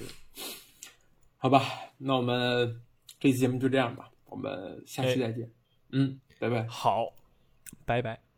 [1.37, 1.63] 好吧，
[1.97, 2.81] 那我们
[3.17, 5.49] 这期节目就这样吧，我们下期再见。
[5.91, 6.65] 嗯，拜拜。
[6.67, 7.13] 好，
[7.85, 8.28] 拜拜。